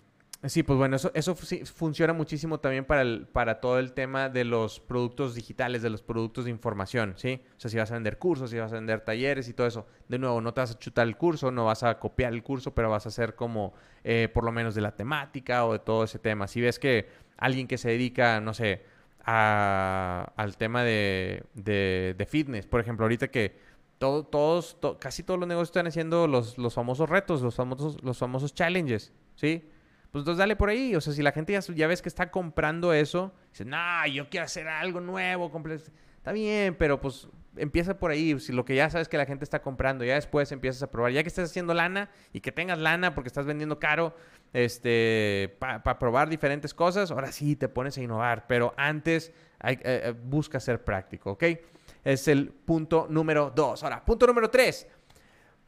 Sí, 0.49 0.65
pues 0.65 0.77
bueno, 0.77 0.97
eso, 0.97 1.13
eso 1.15 1.37
funciona 1.37 2.13
muchísimo 2.13 2.59
también 2.59 2.85
para, 2.85 3.03
el, 3.03 3.29
para 3.29 3.61
todo 3.61 3.79
el 3.79 3.93
tema 3.93 4.29
de 4.29 4.45
los 4.45 4.81
productos 4.81 5.37
digitales, 5.37 5.83
de 5.83 5.91
los 5.91 6.03
productos 6.03 6.47
de 6.47 6.51
información, 6.51 7.15
¿sí? 7.17 7.41
O 7.57 7.61
sea, 7.61 7.71
si 7.71 7.77
vas 7.77 7.93
a 7.93 7.95
vender 7.95 8.19
cursos, 8.19 8.51
si 8.51 8.59
vas 8.59 8.73
a 8.73 8.75
vender 8.75 9.03
talleres 9.03 9.49
y 9.49 9.55
todo 9.55 9.69
eso. 9.69 9.87
De 10.09 10.19
nuevo, 10.19 10.41
no 10.41 10.53
te 10.53 10.61
vas 10.61 10.73
a 10.73 10.79
chutar 10.81 11.07
el 11.07 11.17
curso, 11.17 11.53
no 11.53 11.67
vas 11.67 11.85
a 11.85 12.01
copiar 12.01 12.33
el 12.33 12.43
curso, 12.43 12.75
pero 12.75 12.91
vas 12.91 13.07
a 13.07 13.11
hacer 13.11 13.37
como 13.37 13.73
eh, 14.03 14.29
por 14.35 14.43
lo 14.43 14.51
menos 14.51 14.75
de 14.75 14.81
la 14.81 14.97
temática 14.97 15.65
o 15.65 15.75
de 15.75 15.79
todo 15.79 16.03
ese 16.03 16.19
tema. 16.19 16.49
Si 16.49 16.61
ves 16.61 16.81
que 16.81 17.07
alguien 17.37 17.69
que 17.69 17.79
se 17.79 17.91
dedica, 17.91 18.41
no 18.41 18.53
sé, 18.53 18.83
al 19.25 20.57
tema 20.59 20.83
de, 20.83 21.45
de, 21.55 22.27
fitness, 22.29 22.67
por 22.67 22.81
ejemplo, 22.81 23.05
ahorita 23.05 23.29
que 23.29 23.57
todo, 23.99 24.25
todos, 24.25 24.77
casi 24.99 25.23
todos 25.23 25.39
los 25.39 25.49
negocios 25.49 25.69
están 25.69 25.87
haciendo 25.87 26.27
los, 26.27 26.59
los 26.59 26.75
famosos 26.75 27.09
retos, 27.09 27.43
los 27.43 27.55
famosos, 27.55 28.03
los 28.03 28.19
famosos 28.19 28.53
challenges, 28.53 29.13
¿sí? 29.37 29.69
Pues 30.13 30.37
dale 30.37 30.57
por 30.57 30.69
ahí. 30.69 30.95
O 30.95 31.01
sea, 31.01 31.13
si 31.13 31.23
la 31.23 31.33
gente 31.33 31.59
ya, 31.75 31.87
ves 31.87 32.03
que 32.03 32.09
está 32.09 32.31
comprando 32.31 32.93
eso, 32.93 33.33
dice, 33.51 33.65
no, 33.65 34.07
yo 34.07 34.29
quiero 34.29 34.45
hacer 34.45 34.69
algo 34.69 35.01
nuevo, 35.01 35.51
está 36.19 36.33
bien, 36.33 36.77
pero 36.77 37.01
pues 37.01 37.29
empieza 37.57 37.99
por 37.99 38.11
ahí. 38.11 38.39
Si 38.39 38.53
lo 38.53 38.65
que 38.65 38.75
ya 38.75 38.91
sabes 38.91 39.09
que 39.09 39.17
la 39.17 39.25
gente 39.25 39.45
está 39.45 39.63
comprando, 39.63 40.05
ya 40.05 40.15
después 40.15 40.53
empiezas 40.53 40.83
a 40.83 40.91
probar. 40.91 41.13
Ya 41.13 41.23
que 41.23 41.29
estés 41.29 41.51
haciendo 41.51 41.73
lana 41.75 42.11
y 42.33 42.41
que 42.41 42.53
tengas 42.53 42.79
lana 42.79 43.15
porque 43.15 43.29
estás 43.29 43.47
vendiendo 43.47 43.79
caro, 43.79 44.15
este, 44.53 45.57
para 45.59 45.99
probar 45.99 46.29
diferentes 46.29 46.75
cosas, 46.75 47.11
ahora 47.11 47.33
sí 47.33 47.57
te 47.57 47.69
pones 47.69 47.97
a 47.97 48.03
innovar. 48.03 48.47
Pero 48.47 48.75
antes 48.77 49.33
eh, 49.65 49.79
eh, 49.83 50.15
busca 50.25 50.61
ser 50.61 50.85
práctico, 50.85 51.33
¿ok? 51.33 51.45
Es 52.05 52.29
el 52.29 52.51
punto 52.51 53.07
número 53.09 53.51
dos. 53.55 53.83
Ahora, 53.83 54.05
punto 54.05 54.27
número 54.27 54.51
tres. 54.51 54.87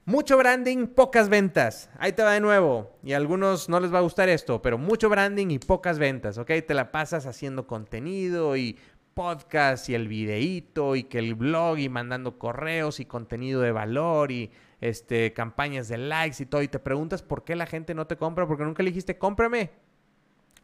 Mucho 0.06 0.37
branding, 0.37 0.87
pocas 0.88 1.30
ventas. 1.30 1.88
Ahí 1.99 2.12
te 2.12 2.23
va 2.23 2.32
de 2.32 2.40
nuevo. 2.40 2.90
Y 3.02 3.14
a 3.14 3.16
algunos 3.16 3.70
no 3.70 3.80
les 3.80 3.92
va 3.92 3.99
a 3.99 4.02
gustar 4.02 4.28
esto, 4.28 4.61
pero 4.61 4.76
mucho 4.76 5.08
branding 5.08 5.49
y 5.49 5.58
pocas 5.58 5.99
ventas, 5.99 6.37
¿ok? 6.37 6.50
Te 6.66 6.75
la 6.75 6.92
pasas 6.92 7.25
haciendo 7.25 7.66
contenido 7.66 8.54
y 8.54 8.78
podcast 9.14 9.88
y 9.88 9.94
el 9.94 10.08
videíto 10.08 10.94
y 10.94 11.04
que 11.04 11.18
el 11.18 11.34
blog 11.34 11.78
y 11.78 11.88
mandando 11.88 12.38
correos 12.38 13.00
y 13.00 13.06
contenido 13.06 13.62
de 13.62 13.73
valor 13.73 14.30
y 14.30 14.50
este, 14.82 15.32
campañas 15.32 15.88
de 15.88 15.96
likes 15.96 16.42
y 16.42 16.46
todo. 16.46 16.61
Y 16.61 16.68
te 16.68 16.78
preguntas 16.78 17.23
por 17.23 17.42
qué 17.42 17.56
la 17.56 17.64
gente 17.64 17.94
no 17.94 18.06
te 18.06 18.18
compra, 18.18 18.46
porque 18.46 18.64
nunca 18.64 18.82
le 18.82 18.90
dijiste, 18.90 19.16
cómprame. 19.16 19.70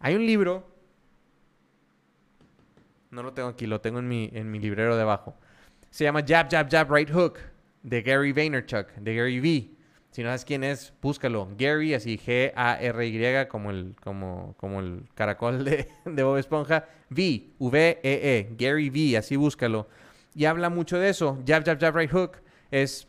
Hay 0.01 0.17
un 0.17 0.27
libro. 0.27 0.69
No 3.11 3.23
lo 3.23 3.33
tengo 3.33 3.49
aquí, 3.49 3.67
lo 3.67 3.81
tengo 3.81 4.01
en 4.01 4.09
mi, 4.09 4.29
en 4.35 4.51
mi 4.51 4.59
librero 4.59 4.99
debajo. 4.99 5.35
Se 5.89 6.05
llama 6.05 6.23
Jab, 6.27 6.51
Jab, 6.51 6.71
Jab, 6.71 6.93
Right 6.93 7.11
Hook 7.11 7.39
de 7.83 8.03
Gary 8.03 8.33
Vaynerchuk, 8.33 8.93
de 8.97 9.15
Gary 9.15 9.41
V. 9.41 9.71
Si 10.11 10.23
no 10.23 10.29
sabes 10.29 10.45
quién 10.45 10.65
es, 10.65 10.93
búscalo. 11.01 11.49
Gary, 11.57 11.95
así 11.95 12.19
G-A-R-Y, 12.19 13.47
como 13.49 13.71
el, 13.71 13.95
como, 14.03 14.55
como 14.57 14.81
el 14.81 15.05
caracol 15.15 15.65
de, 15.65 15.89
de 16.05 16.23
Bob 16.23 16.37
Esponja. 16.37 16.89
V, 17.11 17.51
V-E-E, 17.59 18.49
Gary 18.59 18.91
V, 18.91 19.17
así 19.17 19.37
búscalo. 19.37 19.89
Y 20.35 20.45
habla 20.47 20.69
mucho 20.69 20.99
de 20.99 21.11
eso. 21.11 21.39
Jab, 21.47 21.65
jab, 21.65 21.79
jab, 21.81 21.97
right 21.97 22.11
hook 22.11 22.39
es 22.71 23.09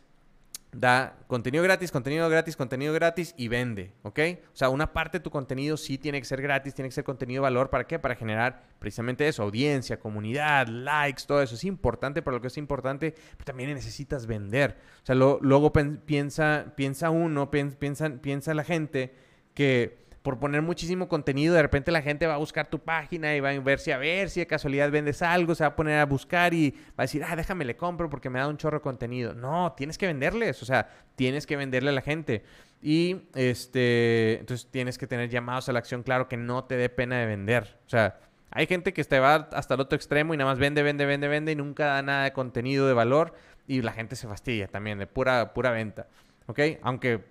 da 0.74 1.18
contenido 1.26 1.62
gratis, 1.62 1.92
contenido 1.92 2.28
gratis, 2.30 2.56
contenido 2.56 2.94
gratis 2.94 3.34
y 3.36 3.48
vende, 3.48 3.92
¿ok? 4.02 4.18
O 4.52 4.56
sea, 4.56 4.70
una 4.70 4.94
parte 4.94 5.18
de 5.18 5.22
tu 5.22 5.30
contenido 5.30 5.76
sí 5.76 5.98
tiene 5.98 6.18
que 6.18 6.24
ser 6.24 6.40
gratis, 6.40 6.74
tiene 6.74 6.88
que 6.88 6.94
ser 6.94 7.04
contenido 7.04 7.42
de 7.42 7.42
valor. 7.42 7.68
¿Para 7.68 7.86
qué? 7.86 7.98
Para 7.98 8.14
generar 8.14 8.62
precisamente 8.78 9.28
eso, 9.28 9.42
audiencia, 9.42 10.00
comunidad, 10.00 10.66
likes, 10.68 11.24
todo 11.26 11.42
eso. 11.42 11.54
Es 11.54 11.64
importante 11.64 12.22
para 12.22 12.36
lo 12.36 12.40
que 12.40 12.48
es 12.48 12.56
importante, 12.56 13.14
pero 13.32 13.44
también 13.44 13.72
necesitas 13.74 14.26
vender. 14.26 14.78
O 15.02 15.06
sea, 15.06 15.14
luego 15.14 15.72
piensa, 15.72 16.72
piensa 16.74 17.10
uno, 17.10 17.50
piensa 17.50 18.54
la 18.54 18.64
gente 18.64 19.14
que 19.54 20.01
por 20.22 20.38
poner 20.38 20.62
muchísimo 20.62 21.08
contenido, 21.08 21.54
de 21.54 21.62
repente 21.62 21.90
la 21.90 22.00
gente 22.00 22.26
va 22.26 22.34
a 22.34 22.38
buscar 22.38 22.70
tu 22.70 22.78
página 22.78 23.34
y 23.34 23.40
va 23.40 23.50
a 23.50 23.58
ver 23.58 23.80
si 23.80 23.90
a 23.90 23.98
ver 23.98 24.30
si 24.30 24.40
de 24.40 24.46
casualidad 24.46 24.90
vendes 24.90 25.20
algo, 25.20 25.54
se 25.54 25.64
va 25.64 25.68
a 25.68 25.76
poner 25.76 25.98
a 25.98 26.06
buscar 26.06 26.54
y 26.54 26.70
va 26.70 26.98
a 26.98 27.02
decir, 27.02 27.24
ah, 27.28 27.34
déjame 27.34 27.64
le 27.64 27.76
compro 27.76 28.08
porque 28.08 28.30
me 28.30 28.38
da 28.38 28.46
un 28.46 28.56
chorro 28.56 28.78
de 28.78 28.82
contenido. 28.82 29.34
No, 29.34 29.72
tienes 29.76 29.98
que 29.98 30.06
venderles, 30.06 30.62
o 30.62 30.64
sea, 30.64 30.88
tienes 31.16 31.46
que 31.46 31.56
venderle 31.56 31.90
a 31.90 31.92
la 31.92 32.02
gente. 32.02 32.44
Y 32.80 33.28
este, 33.34 34.38
entonces 34.40 34.68
tienes 34.70 34.96
que 34.96 35.06
tener 35.06 35.28
llamados 35.28 35.68
a 35.68 35.72
la 35.72 35.80
acción, 35.80 36.02
claro, 36.02 36.28
que 36.28 36.36
no 36.36 36.64
te 36.64 36.76
dé 36.76 36.88
pena 36.88 37.18
de 37.18 37.26
vender. 37.26 37.78
O 37.86 37.88
sea, 37.88 38.20
hay 38.50 38.66
gente 38.66 38.92
que 38.92 39.02
te 39.02 39.18
va 39.18 39.48
hasta 39.52 39.74
el 39.74 39.80
otro 39.80 39.96
extremo 39.96 40.34
y 40.34 40.36
nada 40.36 40.50
más 40.50 40.58
vende, 40.58 40.82
vende, 40.82 41.04
vende, 41.04 41.26
vende 41.26 41.52
y 41.52 41.56
nunca 41.56 41.86
da 41.86 42.02
nada 42.02 42.24
de 42.24 42.32
contenido 42.32 42.86
de 42.86 42.92
valor 42.92 43.34
y 43.66 43.82
la 43.82 43.92
gente 43.92 44.14
se 44.14 44.28
fastidia 44.28 44.68
también 44.68 44.98
de 44.98 45.06
pura, 45.06 45.52
pura 45.52 45.70
venta. 45.70 46.06
¿Ok? 46.46 46.60
Aunque 46.82 47.24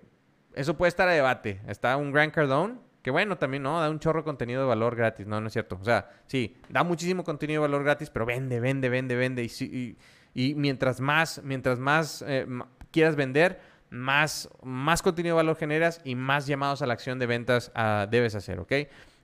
eso 0.54 0.76
puede 0.76 0.88
estar 0.88 1.08
a 1.08 1.12
debate. 1.12 1.60
Está 1.66 1.96
un 1.96 2.12
Grant 2.12 2.32
Cardone, 2.32 2.76
que 3.02 3.10
bueno, 3.10 3.36
también, 3.36 3.62
¿no? 3.62 3.80
Da 3.80 3.90
un 3.90 3.98
chorro 3.98 4.20
de 4.20 4.24
contenido 4.24 4.60
de 4.62 4.68
valor 4.68 4.94
gratis, 4.94 5.26
¿no? 5.26 5.40
No 5.40 5.48
es 5.48 5.52
cierto. 5.52 5.78
O 5.80 5.84
sea, 5.84 6.08
sí, 6.26 6.56
da 6.68 6.84
muchísimo 6.84 7.24
contenido 7.24 7.62
de 7.62 7.68
valor 7.68 7.84
gratis, 7.84 8.10
pero 8.10 8.26
vende, 8.26 8.60
vende, 8.60 8.88
vende, 8.88 9.16
vende. 9.16 9.44
Y, 9.44 9.96
y, 10.34 10.54
mientras 10.54 11.00
más, 11.00 11.42
mientras 11.42 11.78
más 11.78 12.24
eh, 12.26 12.46
quieras 12.90 13.16
vender, 13.16 13.60
más, 13.90 14.48
más 14.62 15.02
contenido 15.02 15.36
de 15.36 15.42
valor 15.42 15.56
generas 15.56 16.00
y 16.04 16.14
más 16.14 16.46
llamados 16.46 16.80
a 16.82 16.86
la 16.86 16.94
acción 16.94 17.18
de 17.18 17.26
ventas 17.26 17.72
ah, 17.74 18.06
debes 18.10 18.34
hacer, 18.34 18.60
¿ok? 18.60 18.72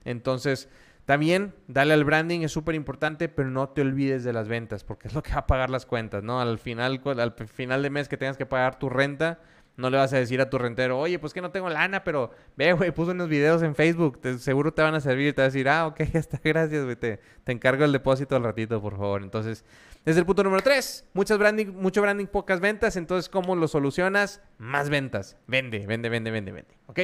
Entonces, 0.05 0.69
también 1.05 1.55
dale 1.67 1.93
al 1.95 2.03
branding, 2.03 2.41
es 2.41 2.51
súper 2.51 2.75
importante, 2.75 3.29
pero 3.29 3.49
no 3.49 3.69
te 3.69 3.81
olvides 3.81 4.23
de 4.23 4.31
las 4.31 4.47
ventas, 4.47 4.83
porque 4.83 5.07
es 5.07 5.15
lo 5.15 5.23
que 5.23 5.31
va 5.31 5.39
a 5.39 5.47
pagar 5.47 5.71
las 5.71 5.87
cuentas, 5.87 6.21
¿no? 6.21 6.39
Al 6.39 6.59
final, 6.59 7.01
al 7.17 7.33
final 7.47 7.81
de 7.81 7.89
mes 7.89 8.07
que 8.07 8.17
tengas 8.17 8.37
que 8.37 8.45
pagar 8.45 8.77
tu 8.77 8.89
renta, 8.89 9.39
no 9.79 9.89
le 9.89 9.97
vas 9.97 10.11
a 10.11 10.17
decir 10.17 10.41
a 10.41 10.49
tu 10.49 10.57
rentero, 10.57 10.99
oye, 10.99 11.19
pues 11.19 11.33
que 11.33 11.41
no 11.41 11.51
tengo 11.51 11.69
lana, 11.69 12.03
pero 12.03 12.31
ve, 12.57 12.73
güey, 12.73 12.91
puse 12.91 13.11
unos 13.11 13.29
videos 13.29 13.63
en 13.63 13.75
Facebook, 13.75 14.19
seguro 14.37 14.73
te 14.73 14.81
van 14.81 14.93
a 14.93 14.99
servir. 14.99 15.33
Te 15.33 15.41
vas 15.41 15.47
a 15.47 15.51
decir, 15.51 15.69
ah, 15.69 15.87
ok, 15.87 15.99
está, 16.13 16.39
gracias, 16.43 16.83
güey, 16.83 16.97
te, 16.97 17.19
encargo 17.45 17.85
el 17.85 17.93
depósito 17.93 18.35
al 18.35 18.43
ratito, 18.43 18.81
por 18.81 18.97
favor. 18.97 19.23
Entonces, 19.23 19.63
desde 20.03 20.19
el 20.19 20.25
punto 20.25 20.43
número 20.43 20.61
tres, 20.61 21.07
muchas 21.13 21.37
branding, 21.37 21.67
mucho 21.67 22.01
branding, 22.01 22.27
pocas 22.27 22.59
ventas. 22.59 22.97
Entonces, 22.97 23.29
¿cómo 23.29 23.55
lo 23.55 23.69
solucionas? 23.69 24.41
Más 24.57 24.89
ventas. 24.89 25.37
Vende, 25.47 25.87
vende, 25.87 26.09
vende, 26.09 26.29
vende, 26.29 26.51
vende. 26.51 26.77
¿Ok? 26.87 26.99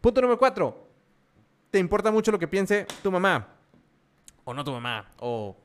Punto 0.00 0.20
número 0.20 0.38
cuatro, 0.38 0.88
te 1.72 1.80
importa 1.80 2.12
mucho 2.12 2.30
lo 2.30 2.38
que 2.38 2.46
piense 2.46 2.86
tu 3.02 3.10
mamá, 3.10 3.48
o 4.44 4.54
no 4.54 4.62
tu 4.62 4.70
mamá, 4.70 5.10
o 5.18 5.56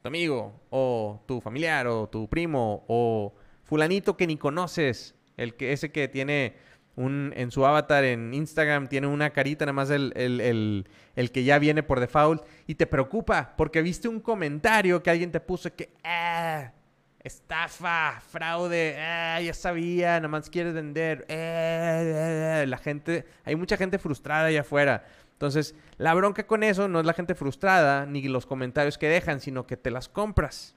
tu 0.00 0.08
amigo, 0.08 0.58
o 0.70 1.22
tu 1.26 1.40
familiar, 1.42 1.86
o 1.86 2.08
tu 2.08 2.28
primo, 2.28 2.84
o 2.88 3.34
fulanito 3.62 4.16
que 4.16 4.26
ni 4.26 4.38
conoces 4.38 5.14
el 5.36 5.54
que, 5.54 5.72
ese 5.72 5.90
que 5.90 6.08
tiene 6.08 6.54
un, 6.96 7.32
en 7.36 7.50
su 7.50 7.64
avatar 7.64 8.04
en 8.04 8.34
Instagram, 8.34 8.88
tiene 8.88 9.06
una 9.06 9.30
carita, 9.30 9.64
nada 9.64 9.72
más 9.72 9.90
el, 9.90 10.12
el, 10.16 11.30
que 11.30 11.44
ya 11.44 11.58
viene 11.58 11.82
por 11.82 12.00
default, 12.00 12.44
y 12.66 12.74
te 12.74 12.86
preocupa 12.86 13.54
porque 13.56 13.82
viste 13.82 14.08
un 14.08 14.20
comentario 14.20 15.02
que 15.02 15.10
alguien 15.10 15.32
te 15.32 15.40
puso 15.40 15.74
que, 15.74 15.90
ah, 16.04 16.72
estafa, 17.20 18.20
fraude, 18.20 18.96
ah, 18.98 19.40
ya 19.40 19.54
sabía, 19.54 20.16
nada 20.16 20.28
más 20.28 20.50
quieres 20.50 20.74
vender, 20.74 21.24
eh, 21.28 22.64
la 22.68 22.78
gente, 22.78 23.24
hay 23.44 23.56
mucha 23.56 23.76
gente 23.76 23.98
frustrada 23.98 24.46
allá 24.46 24.60
afuera. 24.60 25.04
Entonces, 25.32 25.74
la 25.98 26.14
bronca 26.14 26.46
con 26.46 26.62
eso 26.62 26.86
no 26.86 27.00
es 27.00 27.06
la 27.06 27.14
gente 27.14 27.34
frustrada 27.34 28.06
ni 28.06 28.22
los 28.28 28.46
comentarios 28.46 28.96
que 28.96 29.08
dejan, 29.08 29.40
sino 29.40 29.66
que 29.66 29.76
te 29.76 29.90
las 29.90 30.08
compras. 30.08 30.76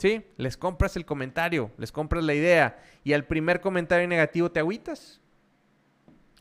¿Sí? 0.00 0.24
Les 0.38 0.56
compras 0.56 0.96
el 0.96 1.04
comentario, 1.04 1.70
les 1.76 1.92
compras 1.92 2.24
la 2.24 2.32
idea 2.32 2.82
y 3.04 3.12
al 3.12 3.26
primer 3.26 3.60
comentario 3.60 4.08
negativo 4.08 4.50
te 4.50 4.58
agüitas. 4.58 5.20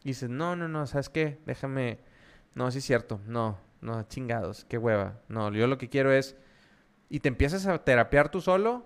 Y 0.01 0.09
dices, 0.09 0.29
no, 0.29 0.55
no, 0.55 0.69
no, 0.69 0.87
¿sabes 0.87 1.09
qué? 1.09 1.39
Déjame... 1.45 1.99
No, 2.55 2.71
sí 2.71 2.77
es 2.77 2.85
cierto. 2.85 3.19
No, 3.27 3.59
no, 3.81 4.01
chingados, 4.03 4.63
qué 4.63 4.77
hueva. 4.77 5.19
No, 5.27 5.51
yo 5.51 5.67
lo 5.67 5.77
que 5.77 5.89
quiero 5.89 6.13
es... 6.13 6.37
Y 7.09 7.19
te 7.19 7.27
empiezas 7.27 7.67
a 7.67 7.83
terapiar 7.83 8.31
tú 8.31 8.39
solo 8.39 8.85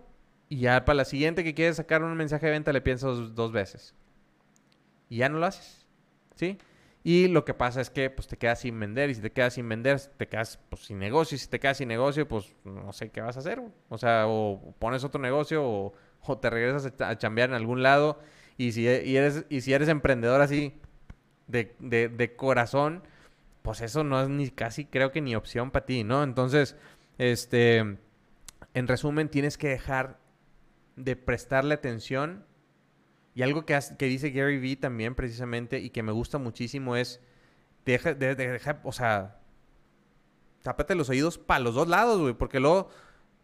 y 0.50 0.62
ya 0.62 0.86
para 0.86 0.98
la 0.98 1.06
siguiente 1.06 1.44
que 1.44 1.54
quieres 1.54 1.76
sacar 1.76 2.04
un 2.04 2.18
mensaje 2.18 2.48
de 2.48 2.54
venta 2.54 2.74
le 2.74 2.82
piensas 2.82 3.36
dos 3.36 3.52
veces. 3.52 3.94
Y 5.08 5.18
ya 5.18 5.30
no 5.30 5.38
lo 5.38 5.46
haces. 5.46 5.86
¿Sí? 6.34 6.58
Y 7.04 7.28
lo 7.28 7.44
que 7.44 7.54
pasa 7.54 7.82
es 7.82 7.90
que 7.90 8.10
pues 8.10 8.28
te 8.28 8.38
quedas 8.38 8.62
sin 8.62 8.80
vender 8.80 9.10
y 9.10 9.16
si 9.16 9.22
te 9.22 9.32
quedas 9.32 9.56
sin 9.56 9.68
vender, 9.68 10.00
te 10.00 10.28
quedas 10.28 10.58
pues, 10.70 10.86
sin 10.86 11.00
negocio 11.00 11.36
y 11.36 11.40
si 11.40 11.48
te 11.48 11.60
quedas 11.60 11.78
sin 11.78 11.90
negocio, 11.90 12.28
pues 12.28 12.56
no 12.64 12.94
sé 12.94 13.10
qué 13.10 13.20
vas 13.20 13.36
a 13.36 13.42
hacer. 13.42 13.62
O 13.90 13.98
sea, 13.98 14.26
o 14.28 14.74
pones 14.80 15.04
otro 15.04 15.22
negocio 15.22 15.64
o, 15.64 15.94
te 16.42 16.50
regresas 16.50 16.94
a 17.02 17.18
chambear 17.18 17.50
en 17.50 17.56
algún 17.56 17.84
lado 17.84 18.20
y 18.58 18.72
si, 18.72 18.84
y 18.84 19.18
eres, 19.18 19.46
y 19.50 19.60
si 19.62 19.74
eres 19.74 19.90
emprendedor 19.90 20.40
así 20.40 20.80
de, 21.48 21.76
de, 21.80 22.36
corazón, 22.38 23.04
pues 23.62 23.82
eso 23.82 24.06
no 24.06 24.22
es 24.22 24.30
ni 24.30 24.50
casi 24.50 24.86
creo 24.86 25.12
que 25.12 25.20
ni 25.20 25.36
opción 25.36 25.72
para 25.72 25.86
ti, 25.86 26.06
¿no? 26.06 26.24
Entonces, 26.24 26.78
este, 27.18 27.80
en 28.74 28.88
resumen, 28.88 29.28
tienes 29.28 29.58
que 29.58 29.68
dejar 29.68 30.20
de 30.96 31.18
prestarle 31.18 31.74
atención 31.74 32.46
y 33.36 33.42
algo 33.42 33.66
que, 33.66 33.80
que 33.98 34.06
dice 34.06 34.30
Gary 34.32 34.60
Vee 34.60 34.76
también 34.76 35.16
precisamente 35.16 35.80
y 35.80 35.90
que 35.90 36.04
me 36.04 36.12
gusta 36.12 36.38
muchísimo 36.38 36.96
es, 36.96 37.20
deja, 37.86 38.14
de, 38.14 38.60
o 38.84 38.92
sea, 38.92 39.40
tápate 40.62 40.96
los 40.96 41.10
oídos 41.10 41.38
para 41.38 41.60
los 41.60 41.76
dos 41.76 41.88
lados, 41.88 42.20
güey, 42.20 42.34
porque 42.34 42.60
luego 42.60 42.90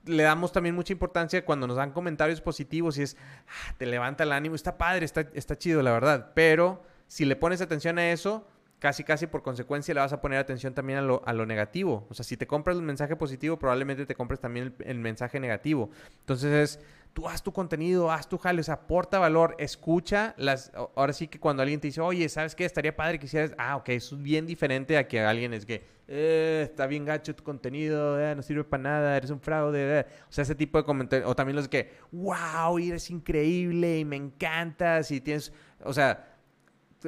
le 0.05 0.23
damos 0.23 0.51
también 0.51 0.75
mucha 0.75 0.93
importancia 0.93 1.43
cuando 1.43 1.67
nos 1.67 1.77
dan 1.77 1.91
comentarios 1.91 2.41
positivos 2.41 2.97
y 2.97 3.03
es, 3.03 3.17
ah, 3.47 3.75
te 3.77 3.85
levanta 3.85 4.23
el 4.23 4.31
ánimo, 4.31 4.55
está 4.55 4.77
padre, 4.77 5.05
está, 5.05 5.21
está 5.33 5.57
chido, 5.57 5.81
la 5.81 5.91
verdad, 5.91 6.31
pero 6.35 6.83
si 7.07 7.25
le 7.25 7.35
pones 7.35 7.61
atención 7.61 7.97
a 7.97 8.11
eso, 8.11 8.47
casi 8.79 9.03
casi 9.03 9.27
por 9.27 9.43
consecuencia 9.43 9.93
le 9.93 9.99
vas 9.99 10.13
a 10.13 10.21
poner 10.21 10.39
atención 10.39 10.73
también 10.73 10.99
a 10.99 11.01
lo, 11.01 11.21
a 11.25 11.33
lo 11.33 11.45
negativo. 11.45 12.07
O 12.09 12.13
sea, 12.13 12.23
si 12.23 12.37
te 12.37 12.47
compras 12.47 12.77
el 12.77 12.83
mensaje 12.83 13.15
positivo, 13.15 13.59
probablemente 13.59 14.05
te 14.05 14.15
compres 14.15 14.39
también 14.39 14.73
el 14.79 14.99
mensaje 14.99 15.39
negativo. 15.39 15.89
Entonces 16.21 16.77
es 16.77 16.85
tú 17.13 17.27
haz 17.27 17.43
tu 17.43 17.51
contenido, 17.51 18.11
haz 18.11 18.29
tu 18.29 18.37
jale, 18.37 18.61
aporta 18.67 19.19
valor, 19.19 19.55
escucha 19.59 20.33
las... 20.37 20.71
Ahora 20.95 21.13
sí 21.13 21.27
que 21.27 21.39
cuando 21.39 21.61
alguien 21.61 21.79
te 21.79 21.87
dice, 21.87 22.01
oye, 22.01 22.27
¿sabes 22.29 22.55
qué? 22.55 22.65
Estaría 22.65 22.95
padre 22.95 23.19
que 23.19 23.25
hicieras... 23.25 23.53
Ah, 23.57 23.75
ok, 23.77 23.89
eso 23.89 24.15
es 24.15 24.21
bien 24.21 24.45
diferente 24.45 24.97
a 24.97 25.07
que 25.07 25.19
alguien 25.21 25.53
es 25.53 25.65
que, 25.65 25.83
eh, 26.07 26.61
está 26.63 26.87
bien 26.87 27.05
gacho 27.05 27.35
tu 27.35 27.43
contenido, 27.43 28.19
eh, 28.19 28.35
no 28.35 28.41
sirve 28.41 28.63
para 28.63 28.83
nada, 28.83 29.17
eres 29.17 29.29
un 29.31 29.39
fraude. 29.39 29.99
Eh". 29.99 30.05
O 30.29 30.31
sea, 30.31 30.43
ese 30.43 30.55
tipo 30.55 30.77
de 30.77 30.83
comentarios. 30.83 31.29
O 31.29 31.35
también 31.35 31.55
los 31.55 31.67
que, 31.67 31.91
wow, 32.11 32.77
eres 32.79 33.09
increíble 33.09 33.99
y 33.99 34.05
me 34.05 34.15
encantas 34.15 35.11
y 35.11 35.21
tienes... 35.21 35.53
O 35.83 35.93
sea, 35.93 36.37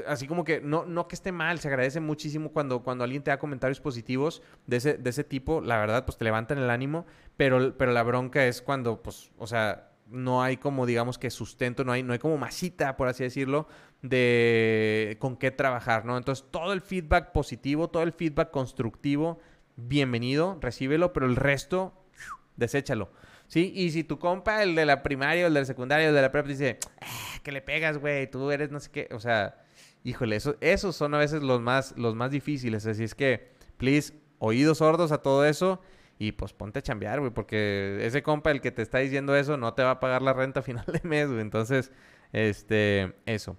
así 0.08 0.28
como 0.28 0.44
que 0.44 0.62
no, 0.62 0.86
no 0.86 1.08
que 1.08 1.16
esté 1.16 1.32
mal, 1.32 1.60
se 1.60 1.68
agradece 1.68 2.00
muchísimo 2.00 2.52
cuando, 2.52 2.84
cuando 2.84 3.04
alguien 3.04 3.24
te 3.24 3.32
da 3.32 3.40
comentarios 3.40 3.82
positivos 3.82 4.42
de 4.68 4.78
ese, 4.78 4.94
de 4.98 5.10
ese 5.10 5.24
tipo, 5.24 5.62
la 5.62 5.78
verdad, 5.80 6.06
pues 6.06 6.18
te 6.18 6.24
levantan 6.24 6.58
el 6.58 6.70
ánimo, 6.70 7.06
pero, 7.38 7.78
pero 7.78 7.92
la 7.92 8.04
bronca 8.04 8.46
es 8.46 8.62
cuando, 8.62 9.02
pues, 9.02 9.32
o 9.38 9.48
sea, 9.48 9.91
no 10.12 10.44
hay 10.44 10.58
como, 10.58 10.86
digamos 10.86 11.18
que 11.18 11.30
sustento, 11.30 11.84
no 11.84 11.92
hay, 11.92 12.04
no 12.04 12.14
hay 12.14 12.20
como 12.20 12.38
masita, 12.38 12.98
por 12.98 13.08
así 13.08 13.24
decirlo, 13.24 13.68
de 14.02 15.18
con 15.20 15.38
qué 15.38 15.52
trabajar, 15.52 16.06
¿no? 16.06 16.18
Entonces, 16.18 16.46
todo 16.52 16.74
el 16.74 16.82
feedback 16.82 17.32
positivo, 17.32 17.90
todo 17.90 18.04
el 18.04 18.12
feedback 18.12 18.52
constructivo, 18.52 19.40
bienvenido, 19.76 20.58
recíbelo, 20.62 21.14
pero 21.14 21.26
el 21.26 21.36
resto, 21.36 21.94
deséchalo. 22.58 23.12
¿Sí? 23.48 23.74
Y 23.76 23.92
si 23.92 24.06
tu 24.06 24.18
compa, 24.18 24.64
el 24.64 24.76
de 24.76 24.86
la 24.86 25.04
primaria, 25.04 25.48
el 25.48 25.54
de 25.54 25.60
la 25.60 25.66
secundaria, 25.66 26.08
el 26.08 26.16
de 26.16 26.22
la 26.22 26.32
prepa, 26.32 26.48
dice, 26.48 26.80
ah, 27.02 27.40
que 27.44 27.52
le 27.52 27.62
pegas, 27.62 27.98
güey, 27.98 28.30
tú 28.32 28.50
eres 28.50 28.72
no 28.72 28.80
sé 28.80 28.90
qué, 28.92 29.10
o 29.12 29.20
sea, 29.20 29.66
híjole, 30.06 30.38
eso, 30.38 30.56
esos 30.62 30.96
son 30.96 31.14
a 31.16 31.18
veces 31.18 31.44
los 31.44 31.60
más, 31.60 31.94
los 31.98 32.16
más 32.16 32.32
difíciles, 32.32 32.86
así 32.86 33.04
es 33.04 33.14
que, 33.14 33.52
please, 33.76 34.14
oídos 34.40 34.78
sordos 34.78 35.12
a 35.12 35.18
todo 35.18 35.46
eso 35.46 35.82
y 36.22 36.34
pues 36.34 36.54
ponte 36.54 36.78
a 36.78 36.82
chambear, 36.84 37.20
güey, 37.20 37.32
porque 37.32 37.98
ese 38.02 38.22
compa, 38.22 38.52
el 38.52 38.62
que 38.62 38.70
te 38.70 38.84
está 38.84 39.00
diciendo 39.00 39.36
eso, 39.36 39.58
no 39.58 39.74
te 39.74 39.82
va 39.82 39.90
a 39.90 40.00
pagar 40.00 40.22
la 40.22 40.34
renta 40.34 40.60
a 40.60 40.64
final 40.64 40.86
de 40.86 41.02
mes, 41.02 41.28
güey. 41.28 41.42
Entonces, 41.42 41.92
este, 42.32 43.16
eso. 43.26 43.58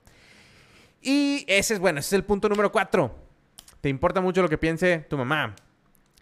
Y 1.01 1.45
ese 1.49 1.75
es, 1.75 1.81
bueno, 1.81 1.99
ese 1.99 2.15
es 2.15 2.21
el 2.21 2.25
punto 2.25 2.49
número 2.49 2.71
cuatro. 2.71 3.17
Te 3.81 3.89
importa 3.89 4.21
mucho 4.21 4.43
lo 4.43 4.49
que 4.49 4.59
piense 4.59 4.99
tu 5.11 5.19
mamá 5.19 5.57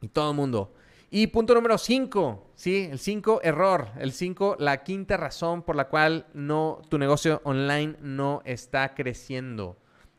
y 0.00 0.08
todo 0.08 0.30
el 0.30 0.36
mundo. 0.36 0.72
Y 1.10 1.26
punto 1.26 1.54
número 1.54 1.76
5, 1.76 2.52
¿sí? 2.54 2.88
El 2.90 2.98
5, 2.98 3.40
error. 3.42 3.88
El 3.98 4.12
5, 4.12 4.56
la 4.60 4.82
quinta 4.82 5.18
razón 5.18 5.62
por 5.62 5.76
la 5.76 5.88
cual 5.88 6.26
no, 6.32 6.80
tu 6.88 6.96
negocio 6.96 7.42
online 7.44 7.96
no 8.00 8.40
está 8.46 8.94
creciendo. 8.94 9.76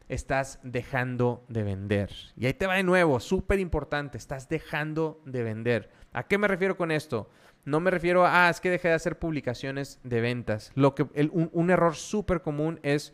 Estás 0.08 0.60
dejando 0.62 1.46
de 1.48 1.64
vender. 1.64 2.12
Y 2.38 2.46
ahí 2.46 2.54
te 2.54 2.68
va 2.68 2.76
de 2.76 2.84
nuevo, 2.84 3.20
súper 3.22 3.60
importante, 3.60 4.18
estás 4.20 4.50
dejando 4.50 5.20
de 5.26 5.42
vender. 5.42 6.01
¿A 6.14 6.24
qué 6.24 6.38
me 6.38 6.48
refiero 6.48 6.78
con 6.78 6.92
esto? 6.92 7.30
No 7.64 7.80
me 7.80 7.92
refiero 7.92 8.26
a, 8.26 8.48
ah, 8.48 8.50
es 8.50 8.60
que 8.60 8.70
dejé 8.70 8.90
de 8.90 8.96
hacer 8.96 9.20
publicaciones 9.20 10.00
de 10.04 10.22
ventas. 10.22 10.72
Lo 10.76 10.96
que, 10.96 11.04
un, 11.32 11.70
error 11.70 11.96
súper 11.96 12.42
común 12.42 12.80
es, 12.84 13.14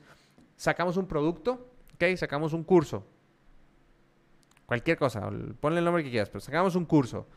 sacamos 0.56 0.98
un 0.98 1.08
producto, 1.08 1.70
¿ok? 1.96 2.16
Sacamos 2.16 2.54
un 2.54 2.64
curso. 2.64 3.06
Cualquier 4.66 4.98
cosa, 4.98 5.30
ponle 5.60 5.80
el 5.80 5.86
nombre 5.86 6.04
que 6.04 6.10
quieras, 6.10 6.30
pero 6.30 6.42
sacamos 6.42 6.76
un 6.76 6.86
curso 6.86 7.28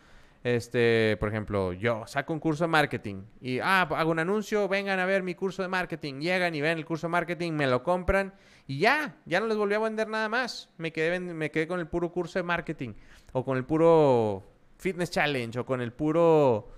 este, 0.42 1.18
por 1.18 1.29
ejemplo, 1.29 1.75
yo 1.75 2.07
saco 2.07 2.33
un 2.33 2.40
curso 2.40 2.64
de 2.64 2.68
marketing 2.68 3.25
y 3.42 3.59
ah, 3.59 3.83
hago 3.83 4.11
un 4.11 4.18
anuncio, 4.18 4.68
vengan 4.68 4.99
a 4.99 5.05
ver 5.05 5.23
mi 5.23 5.35
curso 5.35 5.61
de 5.61 5.68
marketing, 5.68 6.20
llegan 6.20 6.55
y 6.55 6.62
ven 6.62 6.79
el 6.79 6.87
curso 6.87 7.09
de 7.09 7.11
marketing, 7.11 7.53
me 7.53 7.66
lo 7.66 7.83
compran 7.83 8.33
y 8.66 8.79
ya, 8.79 9.16
ya 9.27 9.40
no 9.40 9.46
les 9.46 9.59
volví 9.59 9.75
a 9.75 9.79
vender 9.81 10.09
nada 10.09 10.31
más. 10.31 10.70
Me 10.79 10.92
quedé, 10.92 11.20
me 11.20 11.51
quedé 11.51 11.68
con 11.68 11.79
el 11.79 11.88
puro 11.88 12.11
curso 12.11 12.38
de 12.38 12.42
marketing 12.42 12.94
o 13.33 13.44
con 13.44 13.59
el 13.59 13.64
puro 13.66 14.49
fitness 14.81 15.11
challenge 15.11 15.59
o 15.59 15.66
con 15.66 15.81
el 15.81 15.93
puro 15.93 16.69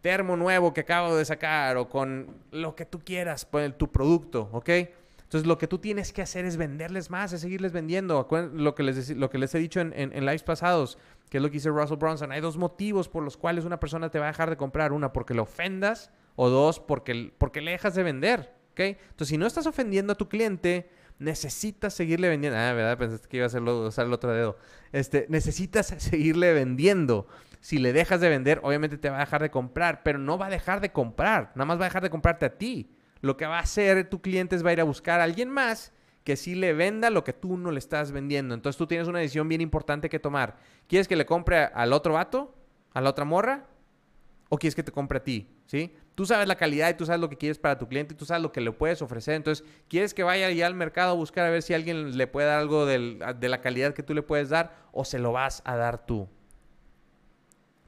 termo 0.00 0.36
nuevo 0.36 0.72
que 0.72 0.80
acabo 0.82 1.14
de 1.16 1.24
sacar 1.24 1.76
o 1.76 1.88
con 1.88 2.26
lo 2.52 2.74
que 2.74 2.86
tú 2.86 3.00
quieras, 3.00 3.44
pues, 3.44 3.76
tu 3.76 3.90
producto, 3.90 4.48
¿ok? 4.52 4.68
Entonces, 5.30 5.46
lo 5.46 5.58
que 5.58 5.68
tú 5.68 5.78
tienes 5.78 6.12
que 6.12 6.22
hacer 6.22 6.44
es 6.44 6.56
venderles 6.56 7.08
más, 7.08 7.32
es 7.32 7.42
seguirles 7.42 7.70
vendiendo. 7.70 8.26
Lo 8.52 8.74
que 8.74 8.82
les, 8.82 9.10
lo 9.10 9.30
que 9.30 9.38
les 9.38 9.54
he 9.54 9.58
dicho 9.60 9.80
en, 9.80 9.92
en, 9.94 10.26
lives 10.26 10.42
pasados, 10.42 10.98
que 11.28 11.36
es 11.36 11.42
lo 11.42 11.50
que 11.50 11.54
dice 11.54 11.68
Russell 11.68 11.98
Bronson. 11.98 12.32
Hay 12.32 12.40
dos 12.40 12.56
motivos 12.56 13.08
por 13.08 13.22
los 13.22 13.36
cuales 13.36 13.64
una 13.64 13.78
persona 13.78 14.10
te 14.10 14.18
va 14.18 14.24
a 14.24 14.28
dejar 14.32 14.50
de 14.50 14.56
comprar. 14.56 14.92
Una, 14.92 15.12
porque 15.12 15.32
le 15.32 15.40
ofendas, 15.40 16.10
o 16.34 16.48
dos, 16.48 16.80
porque, 16.80 17.32
porque 17.38 17.60
le 17.60 17.70
dejas 17.70 17.94
de 17.94 18.02
vender. 18.02 18.52
¿ok? 18.72 18.80
Entonces, 18.80 19.28
si 19.28 19.38
no 19.38 19.46
estás 19.46 19.68
ofendiendo 19.68 20.14
a 20.14 20.16
tu 20.16 20.28
cliente, 20.28 20.90
necesitas 21.20 21.94
seguirle 21.94 22.28
vendiendo. 22.28 22.58
Ah, 22.58 22.72
¿verdad? 22.72 22.98
Pensaste 22.98 23.28
que 23.28 23.36
iba 23.36 23.44
a 23.44 23.46
hacerlo, 23.46 23.86
usar 23.86 24.06
el 24.06 24.12
otro 24.12 24.32
dedo. 24.32 24.56
Este, 24.90 25.26
necesitas 25.28 25.86
seguirle 25.98 26.52
vendiendo. 26.52 27.28
Si 27.60 27.78
le 27.78 27.92
dejas 27.92 28.20
de 28.20 28.28
vender, 28.28 28.60
obviamente 28.64 28.98
te 28.98 29.10
va 29.10 29.18
a 29.18 29.20
dejar 29.20 29.42
de 29.42 29.50
comprar, 29.50 30.02
pero 30.02 30.18
no 30.18 30.38
va 30.38 30.46
a 30.46 30.50
dejar 30.50 30.80
de 30.80 30.90
comprar. 30.90 31.52
Nada 31.54 31.66
más 31.66 31.78
va 31.78 31.84
a 31.84 31.88
dejar 31.88 32.02
de 32.02 32.10
comprarte 32.10 32.46
a 32.46 32.58
ti 32.58 32.90
lo 33.20 33.36
que 33.36 33.46
va 33.46 33.58
a 33.58 33.62
hacer 33.62 34.08
tu 34.08 34.20
cliente 34.22 34.56
es 34.56 34.64
va 34.64 34.70
a 34.70 34.72
ir 34.72 34.80
a 34.80 34.84
buscar 34.84 35.20
a 35.20 35.24
alguien 35.24 35.50
más 35.50 35.92
que 36.24 36.36
sí 36.36 36.54
le 36.54 36.72
venda 36.72 37.10
lo 37.10 37.24
que 37.24 37.32
tú 37.32 37.56
no 37.56 37.70
le 37.70 37.78
estás 37.78 38.12
vendiendo. 38.12 38.54
Entonces 38.54 38.76
tú 38.76 38.86
tienes 38.86 39.08
una 39.08 39.20
decisión 39.20 39.48
bien 39.48 39.60
importante 39.60 40.08
que 40.08 40.18
tomar. 40.18 40.56
¿Quieres 40.86 41.08
que 41.08 41.16
le 41.16 41.26
compre 41.26 41.64
al 41.64 41.92
otro 41.92 42.14
vato? 42.14 42.54
¿A 42.92 43.00
la 43.00 43.10
otra 43.10 43.24
morra? 43.24 43.66
¿O 44.48 44.58
quieres 44.58 44.74
que 44.74 44.82
te 44.82 44.92
compre 44.92 45.18
a 45.18 45.24
ti? 45.24 45.48
¿Sí? 45.66 45.94
Tú 46.20 46.26
sabes 46.26 46.46
la 46.46 46.56
calidad 46.56 46.90
y 46.90 46.92
tú 46.92 47.06
sabes 47.06 47.18
lo 47.18 47.30
que 47.30 47.38
quieres 47.38 47.58
para 47.58 47.78
tu 47.78 47.88
cliente 47.88 48.12
y 48.12 48.16
tú 48.18 48.26
sabes 48.26 48.42
lo 48.42 48.52
que 48.52 48.60
le 48.60 48.70
puedes 48.72 49.00
ofrecer. 49.00 49.36
Entonces, 49.36 49.64
¿quieres 49.88 50.12
que 50.12 50.22
vaya 50.22 50.50
ya 50.50 50.66
al 50.66 50.74
mercado 50.74 51.12
a 51.12 51.14
buscar 51.14 51.46
a 51.46 51.50
ver 51.50 51.62
si 51.62 51.72
alguien 51.72 52.18
le 52.18 52.26
puede 52.26 52.46
dar 52.46 52.58
algo 52.58 52.84
de 52.84 53.48
la 53.48 53.60
calidad 53.62 53.94
que 53.94 54.02
tú 54.02 54.12
le 54.12 54.20
puedes 54.20 54.50
dar 54.50 54.76
o 54.92 55.06
se 55.06 55.18
lo 55.18 55.32
vas 55.32 55.62
a 55.64 55.76
dar 55.76 56.04
tú? 56.04 56.28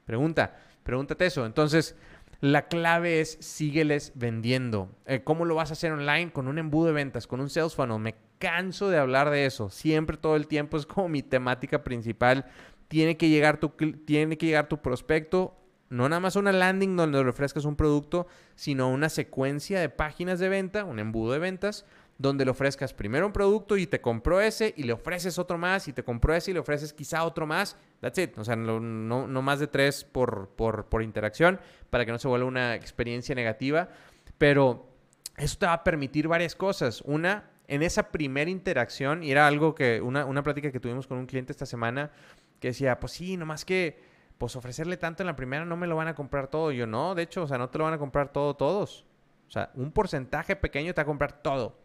Pregunta, 0.06 0.56
pregúntate 0.82 1.26
eso. 1.26 1.44
Entonces, 1.44 1.94
la 2.40 2.68
clave 2.68 3.20
es 3.20 3.36
sígueles 3.42 4.12
vendiendo. 4.14 4.88
Eh, 5.04 5.20
¿Cómo 5.22 5.44
lo 5.44 5.54
vas 5.54 5.68
a 5.68 5.74
hacer 5.74 5.92
online? 5.92 6.32
Con 6.32 6.48
un 6.48 6.58
embudo 6.58 6.86
de 6.86 6.92
ventas, 6.94 7.26
con 7.26 7.38
un 7.38 7.50
sales 7.50 7.74
funnel. 7.74 7.98
Me 7.98 8.14
canso 8.38 8.88
de 8.88 8.96
hablar 8.96 9.28
de 9.28 9.44
eso. 9.44 9.68
Siempre, 9.68 10.16
todo 10.16 10.36
el 10.36 10.46
tiempo 10.46 10.78
es 10.78 10.86
como 10.86 11.10
mi 11.10 11.22
temática 11.22 11.84
principal. 11.84 12.46
Tiene 12.88 13.18
que 13.18 13.28
llegar 13.28 13.60
tu, 13.60 13.68
tiene 14.06 14.38
que 14.38 14.46
llegar 14.46 14.70
tu 14.70 14.80
prospecto 14.80 15.58
no 15.92 16.08
nada 16.08 16.20
más 16.20 16.36
una 16.36 16.52
landing 16.52 16.96
donde 16.96 17.22
le 17.22 17.28
ofrezcas 17.28 17.66
un 17.66 17.76
producto, 17.76 18.26
sino 18.54 18.88
una 18.88 19.10
secuencia 19.10 19.78
de 19.78 19.90
páginas 19.90 20.38
de 20.38 20.48
venta, 20.48 20.84
un 20.84 20.98
embudo 20.98 21.34
de 21.34 21.38
ventas, 21.38 21.84
donde 22.16 22.46
le 22.46 22.50
ofrezcas 22.50 22.94
primero 22.94 23.26
un 23.26 23.32
producto 23.32 23.76
y 23.76 23.86
te 23.86 24.00
compró 24.00 24.40
ese 24.40 24.72
y 24.74 24.84
le 24.84 24.94
ofreces 24.94 25.38
otro 25.38 25.58
más 25.58 25.88
y 25.88 25.92
te 25.92 26.02
compró 26.02 26.34
ese 26.34 26.50
y 26.50 26.54
le 26.54 26.60
ofreces 26.60 26.94
quizá 26.94 27.24
otro 27.24 27.46
más. 27.46 27.76
That's 28.00 28.18
it. 28.18 28.38
O 28.38 28.44
sea, 28.44 28.56
no, 28.56 28.80
no, 28.80 29.42
más 29.42 29.60
de 29.60 29.66
tres 29.66 30.04
por, 30.04 30.48
por, 30.56 30.86
por, 30.86 31.02
interacción 31.02 31.60
para 31.90 32.06
que 32.06 32.12
no 32.12 32.18
se 32.18 32.28
vuelva 32.28 32.46
una 32.46 32.74
experiencia 32.74 33.34
negativa. 33.34 33.90
Pero 34.38 34.88
eso 35.36 35.58
te 35.58 35.66
va 35.66 35.74
a 35.74 35.84
permitir 35.84 36.26
varias 36.26 36.54
cosas. 36.54 37.02
Una, 37.04 37.50
en 37.68 37.82
esa 37.82 38.10
primera 38.10 38.50
interacción, 38.50 39.22
y 39.22 39.30
era 39.30 39.46
algo 39.46 39.74
que, 39.74 40.00
una, 40.00 40.24
una 40.24 40.42
plática 40.42 40.72
que 40.72 40.80
tuvimos 40.80 41.06
con 41.06 41.18
un 41.18 41.26
cliente 41.26 41.52
esta 41.52 41.66
semana, 41.66 42.12
que 42.60 42.68
decía, 42.68 42.98
pues 42.98 43.12
sí, 43.12 43.36
nomás 43.36 43.66
que, 43.66 44.11
pues 44.38 44.56
ofrecerle 44.56 44.96
tanto 44.96 45.22
en 45.22 45.28
la 45.28 45.36
primera 45.36 45.64
no 45.64 45.76
me 45.76 45.86
lo 45.86 45.96
van 45.96 46.08
a 46.08 46.14
comprar 46.14 46.48
todo. 46.48 46.72
Yo, 46.72 46.86
no, 46.86 47.14
de 47.14 47.22
hecho, 47.22 47.42
o 47.42 47.46
sea, 47.46 47.58
no 47.58 47.70
te 47.70 47.78
lo 47.78 47.84
van 47.84 47.94
a 47.94 47.98
comprar 47.98 48.32
todo 48.32 48.54
todos. 48.54 49.04
O 49.46 49.50
sea, 49.50 49.70
un 49.74 49.92
porcentaje 49.92 50.56
pequeño 50.56 50.94
te 50.94 51.00
va 51.00 51.02
a 51.02 51.06
comprar 51.06 51.42
todo. 51.42 51.78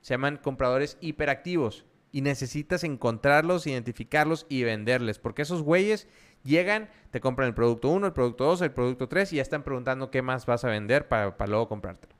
Se 0.00 0.14
llaman 0.14 0.36
compradores 0.36 0.96
hiperactivos. 1.00 1.84
Y 2.10 2.22
necesitas 2.22 2.84
encontrarlos, 2.84 3.66
identificarlos 3.66 4.46
y 4.48 4.62
venderles. 4.62 5.18
Porque 5.18 5.42
esos 5.42 5.62
güeyes 5.62 6.08
llegan, 6.44 6.88
te 7.10 7.20
compran 7.20 7.48
el 7.48 7.54
producto 7.54 7.88
1, 7.88 8.06
el 8.06 8.12
producto 8.12 8.44
2, 8.44 8.62
el 8.62 8.70
producto 8.70 9.08
3 9.08 9.32
y 9.32 9.36
ya 9.36 9.42
están 9.42 9.62
preguntando 9.62 10.10
qué 10.10 10.22
más 10.22 10.46
vas 10.46 10.64
a 10.64 10.68
vender 10.68 11.08
para, 11.08 11.34
luego 11.46 11.68
comprártelo. 11.68 12.14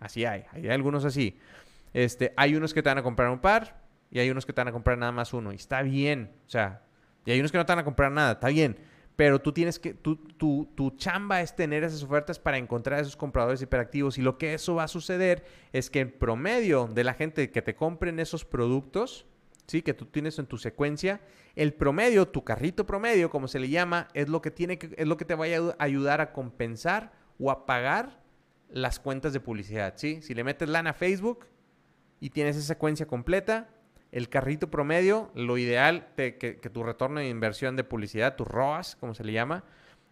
Así 0.00 0.24
hay. 0.24 0.44
Hay 0.52 0.68
algunos 0.70 1.04
así. 1.04 1.38
Este, 1.92 2.32
hay 2.36 2.56
unos 2.56 2.74
que 2.74 2.82
te 2.82 2.88
van 2.88 2.98
a 2.98 3.02
comprar 3.02 3.28
un 3.30 3.38
par 3.38 3.80
y 4.10 4.18
hay 4.18 4.30
unos 4.30 4.46
que 4.46 4.52
te 4.52 4.60
van 4.60 4.68
a 4.68 4.72
comprar 4.72 4.98
nada 4.98 5.12
más 5.12 5.32
uno. 5.32 5.52
Y 5.52 5.56
está 5.56 5.82
bien. 5.82 6.32
O 6.46 6.50
sea, 6.50 6.82
y 7.24 7.30
hay 7.30 7.38
unos 7.38 7.52
que 7.52 7.58
no 7.58 7.66
te 7.66 7.72
van 7.72 7.80
a 7.80 7.84
comprar 7.84 8.10
nada. 8.10 8.32
Está 8.32 8.48
bien 8.48 8.89
pero 9.20 9.38
tú 9.38 9.52
tienes 9.52 9.78
que, 9.78 9.92
tu, 9.92 10.16
tu, 10.16 10.90
chamba 10.96 11.42
es 11.42 11.54
tener 11.54 11.84
esas 11.84 12.02
ofertas 12.02 12.38
para 12.38 12.56
encontrar 12.56 13.00
esos 13.00 13.16
compradores 13.16 13.60
hiperactivos 13.60 14.16
y 14.16 14.22
lo 14.22 14.38
que 14.38 14.54
eso 14.54 14.76
va 14.76 14.84
a 14.84 14.88
suceder 14.88 15.44
es 15.74 15.90
que 15.90 16.00
en 16.00 16.10
promedio 16.10 16.86
de 16.86 17.04
la 17.04 17.12
gente 17.12 17.50
que 17.50 17.60
te 17.60 17.76
compren 17.76 18.18
esos 18.18 18.46
productos, 18.46 19.26
¿sí? 19.66 19.82
que 19.82 19.92
tú 19.92 20.06
tienes 20.06 20.38
en 20.38 20.46
tu 20.46 20.56
secuencia, 20.56 21.20
el 21.54 21.74
promedio, 21.74 22.28
tu 22.28 22.44
carrito 22.44 22.86
promedio, 22.86 23.28
como 23.28 23.46
se 23.46 23.60
le 23.60 23.68
llama, 23.68 24.08
es 24.14 24.30
lo 24.30 24.40
que, 24.40 24.50
tiene 24.50 24.78
es 24.96 25.06
lo 25.06 25.18
que 25.18 25.26
te 25.26 25.34
va 25.34 25.44
a 25.44 25.84
ayudar 25.84 26.22
a 26.22 26.32
compensar 26.32 27.12
o 27.38 27.50
a 27.50 27.66
pagar 27.66 28.22
las 28.70 28.98
cuentas 29.00 29.34
de 29.34 29.40
publicidad. 29.40 29.92
¿sí? 29.98 30.22
Si 30.22 30.32
le 30.32 30.44
metes 30.44 30.66
lana 30.66 30.92
a 30.92 30.94
Facebook 30.94 31.44
y 32.20 32.30
tienes 32.30 32.56
esa 32.56 32.68
secuencia 32.68 33.06
completa, 33.06 33.68
el 34.12 34.28
carrito 34.28 34.70
promedio, 34.70 35.30
lo 35.34 35.56
ideal 35.58 36.08
que, 36.16 36.36
que, 36.36 36.70
tu 36.70 36.82
retorno 36.82 37.20
de 37.20 37.28
inversión 37.28 37.76
de 37.76 37.84
publicidad, 37.84 38.36
tu 38.36 38.44
ROAS, 38.44 38.96
como 38.96 39.14
se 39.14 39.24
le 39.24 39.32
llama, 39.32 39.64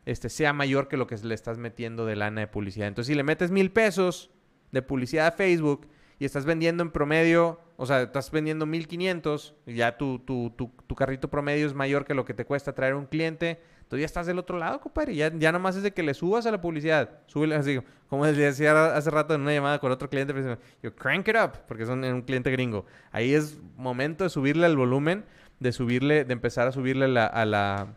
este, 0.06 0.28
sea 0.28 0.52
mayor 0.52 0.88
que 0.88 0.96
lo 0.96 1.06
que 1.06 1.16
le 1.16 1.34
estás 1.34 1.58
metiendo 1.58 2.06
de 2.06 2.16
lana 2.16 2.42
de 2.42 2.46
publicidad. 2.46 2.88
Entonces, 2.88 3.12
si 3.12 3.16
le 3.16 3.24
metes 3.24 3.50
mil 3.50 3.72
pesos 3.72 4.30
de 4.70 4.82
publicidad 4.82 5.26
a 5.26 5.32
Facebook 5.32 5.88
y 6.18 6.24
estás 6.24 6.44
vendiendo 6.44 6.82
en 6.82 6.90
promedio, 6.90 7.60
o 7.76 7.86
sea, 7.86 8.02
estás 8.02 8.30
vendiendo 8.30 8.66
1500, 8.66 9.54
ya 9.66 9.96
tu, 9.96 10.20
tu, 10.20 10.50
tu, 10.50 10.72
tu 10.86 10.94
carrito 10.94 11.28
promedio 11.28 11.66
es 11.66 11.74
mayor 11.74 12.04
que 12.04 12.14
lo 12.14 12.24
que 12.24 12.34
te 12.34 12.44
cuesta 12.44 12.74
traer 12.74 12.94
un 12.94 13.06
cliente, 13.06 13.60
tú 13.88 13.96
ya 13.96 14.06
estás 14.06 14.26
del 14.26 14.38
otro 14.38 14.58
lado, 14.58 14.80
compadre. 14.80 15.14
Ya, 15.14 15.32
ya 15.34 15.52
nomás 15.52 15.76
es 15.76 15.82
de 15.82 15.92
que 15.92 16.02
le 16.02 16.14
subas 16.14 16.46
a 16.46 16.50
la 16.50 16.60
publicidad. 16.60 17.20
Súbele 17.26 17.54
así, 17.54 17.80
como 18.08 18.24
les 18.26 18.36
decía 18.36 18.94
hace 18.94 19.10
rato 19.10 19.34
en 19.34 19.42
una 19.42 19.52
llamada 19.52 19.78
con 19.78 19.90
otro 19.90 20.08
cliente, 20.08 20.32
pues, 20.32 20.58
yo 20.82 20.94
crank 20.94 21.28
it 21.28 21.36
up, 21.36 21.52
porque 21.66 21.86
son 21.86 22.04
un 22.04 22.22
cliente 22.22 22.50
gringo. 22.50 22.86
Ahí 23.12 23.34
es 23.34 23.58
momento 23.76 24.24
de 24.24 24.30
subirle 24.30 24.66
el 24.66 24.76
volumen, 24.76 25.24
de 25.60 25.72
subirle, 25.72 26.24
de 26.24 26.32
empezar 26.32 26.68
a 26.68 26.72
subirle 26.72 27.06
a 27.06 27.44
la 27.44 27.94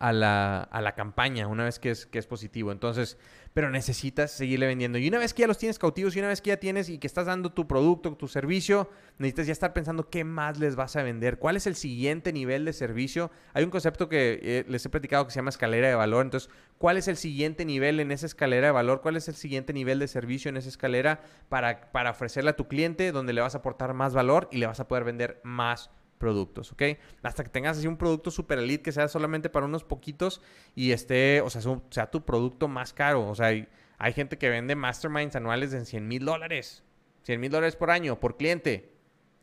a 0.00 0.14
la, 0.14 0.62
a 0.62 0.80
la 0.80 0.94
campaña 0.94 1.46
una 1.46 1.64
vez 1.64 1.78
que 1.78 1.90
es, 1.90 2.06
que 2.06 2.18
es 2.18 2.26
positivo. 2.26 2.72
Entonces, 2.72 3.18
pero 3.52 3.70
necesitas 3.70 4.30
seguirle 4.30 4.66
vendiendo. 4.66 4.98
Y 4.98 5.08
una 5.08 5.18
vez 5.18 5.34
que 5.34 5.40
ya 5.40 5.48
los 5.48 5.58
tienes 5.58 5.78
cautivos 5.78 6.14
y 6.14 6.18
una 6.20 6.28
vez 6.28 6.40
que 6.40 6.48
ya 6.48 6.58
tienes 6.58 6.88
y 6.88 6.98
que 6.98 7.06
estás 7.06 7.26
dando 7.26 7.52
tu 7.52 7.66
producto, 7.66 8.14
tu 8.16 8.28
servicio, 8.28 8.88
necesitas 9.18 9.46
ya 9.46 9.52
estar 9.52 9.72
pensando 9.72 10.08
qué 10.08 10.24
más 10.24 10.58
les 10.58 10.76
vas 10.76 10.94
a 10.96 11.02
vender, 11.02 11.38
cuál 11.38 11.56
es 11.56 11.66
el 11.66 11.74
siguiente 11.74 12.32
nivel 12.32 12.64
de 12.64 12.72
servicio. 12.72 13.30
Hay 13.52 13.64
un 13.64 13.70
concepto 13.70 14.08
que 14.08 14.38
eh, 14.42 14.64
les 14.68 14.84
he 14.86 14.88
platicado 14.88 15.26
que 15.26 15.32
se 15.32 15.36
llama 15.36 15.50
escalera 15.50 15.88
de 15.88 15.94
valor. 15.94 16.24
Entonces, 16.24 16.50
¿cuál 16.78 16.96
es 16.96 17.08
el 17.08 17.16
siguiente 17.16 17.64
nivel 17.64 17.98
en 17.98 18.12
esa 18.12 18.26
escalera 18.26 18.68
de 18.68 18.72
valor? 18.72 19.00
¿Cuál 19.00 19.16
es 19.16 19.28
el 19.28 19.34
siguiente 19.34 19.72
nivel 19.72 19.98
de 19.98 20.08
servicio 20.08 20.48
en 20.48 20.56
esa 20.56 20.68
escalera 20.68 21.20
para, 21.48 21.90
para 21.92 22.10
ofrecerle 22.10 22.50
a 22.50 22.56
tu 22.56 22.68
cliente 22.68 23.10
donde 23.12 23.32
le 23.32 23.40
vas 23.40 23.54
a 23.54 23.58
aportar 23.58 23.94
más 23.94 24.14
valor 24.14 24.48
y 24.52 24.58
le 24.58 24.66
vas 24.66 24.80
a 24.80 24.86
poder 24.86 25.04
vender 25.04 25.40
más 25.42 25.90
productos, 26.20 26.70
¿ok? 26.70 26.82
Hasta 27.22 27.42
que 27.42 27.48
tengas 27.48 27.78
así 27.78 27.88
un 27.88 27.96
producto 27.96 28.30
super 28.30 28.58
elite 28.58 28.82
que 28.82 28.92
sea 28.92 29.08
solamente 29.08 29.48
para 29.48 29.66
unos 29.66 29.82
poquitos 29.82 30.40
y 30.76 30.92
esté, 30.92 31.40
o 31.40 31.50
sea, 31.50 31.62
sea 31.90 32.10
tu 32.10 32.24
producto 32.24 32.68
más 32.68 32.92
caro. 32.92 33.26
O 33.28 33.34
sea, 33.34 33.46
hay, 33.46 34.12
gente 34.12 34.38
que 34.38 34.50
vende 34.50 34.76
masterminds 34.76 35.34
anuales 35.34 35.72
en 35.72 35.86
100 35.86 36.06
mil 36.06 36.24
dólares. 36.24 36.84
100 37.22 37.40
mil 37.40 37.50
dólares 37.50 37.74
por 37.74 37.90
año, 37.90 38.20
por 38.20 38.36
cliente. 38.36 38.92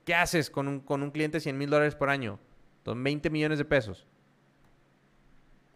¿Qué 0.06 0.16
haces 0.16 0.50
con 0.50 0.68
un, 0.68 0.80
con 0.80 1.04
un 1.04 1.12
cliente 1.12 1.40
100 1.40 1.58
mil 1.58 1.70
dólares 1.70 1.96
por 1.96 2.10
año? 2.10 2.40
Son 2.86 3.04
20 3.04 3.30
millones 3.32 3.58
de 3.58 3.66
pesos. 3.66 4.06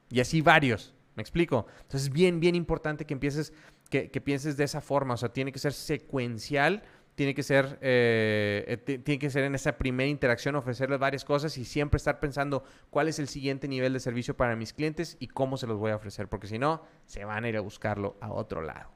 Y 0.10 0.20
así 0.22 0.42
varios. 0.42 0.94
¿Me 1.16 1.22
explico? 1.22 1.66
Entonces 1.82 2.04
es 2.04 2.14
bien, 2.14 2.40
bien 2.40 2.56
importante 2.56 3.06
que 3.06 3.14
empieces, 3.14 3.54
que, 3.90 4.10
que 4.10 4.22
pienses 4.22 4.56
de 4.56 4.64
esa 4.64 4.82
forma. 4.82 5.16
O 5.16 5.18
sea, 5.18 5.34
tiene 5.34 5.52
que 5.52 5.60
ser 5.60 5.74
secuencial 5.74 6.84
tiene 7.16 7.34
que 7.34 7.44
ser, 7.44 7.78
eh, 7.82 8.80
eh, 8.88 8.98
tiene 9.00 9.20
que 9.20 9.30
ser 9.30 9.44
en 9.44 9.56
esa 9.56 9.78
primera 9.78 10.10
interacción, 10.10 10.56
ofrecerles 10.56 11.00
varias 11.00 11.26
cosas 11.26 11.58
y 11.58 11.66
siempre 11.66 11.98
estar 11.98 12.20
pensando 12.20 12.64
cuál 12.90 13.08
es 13.08 13.20
el 13.20 13.28
siguiente 13.28 13.68
nivel 13.68 13.94
de 13.94 14.00
servicio 14.00 14.36
para 14.36 14.56
mis 14.56 14.74
clientes 14.74 15.18
y 15.20 15.28
cómo 15.28 15.58
se 15.58 15.68
los 15.68 15.78
voy 15.78 15.92
a 15.92 15.96
ofrecer, 15.96 16.28
porque 16.28 16.48
si 16.48 16.58
no, 16.58 16.84
se 17.06 17.26
van 17.26 17.44
a 17.44 17.50
ir 17.50 17.58
a 17.58 17.62
buscarlo 17.62 18.18
a 18.22 18.32
otro 18.32 18.62
lado. 18.62 18.90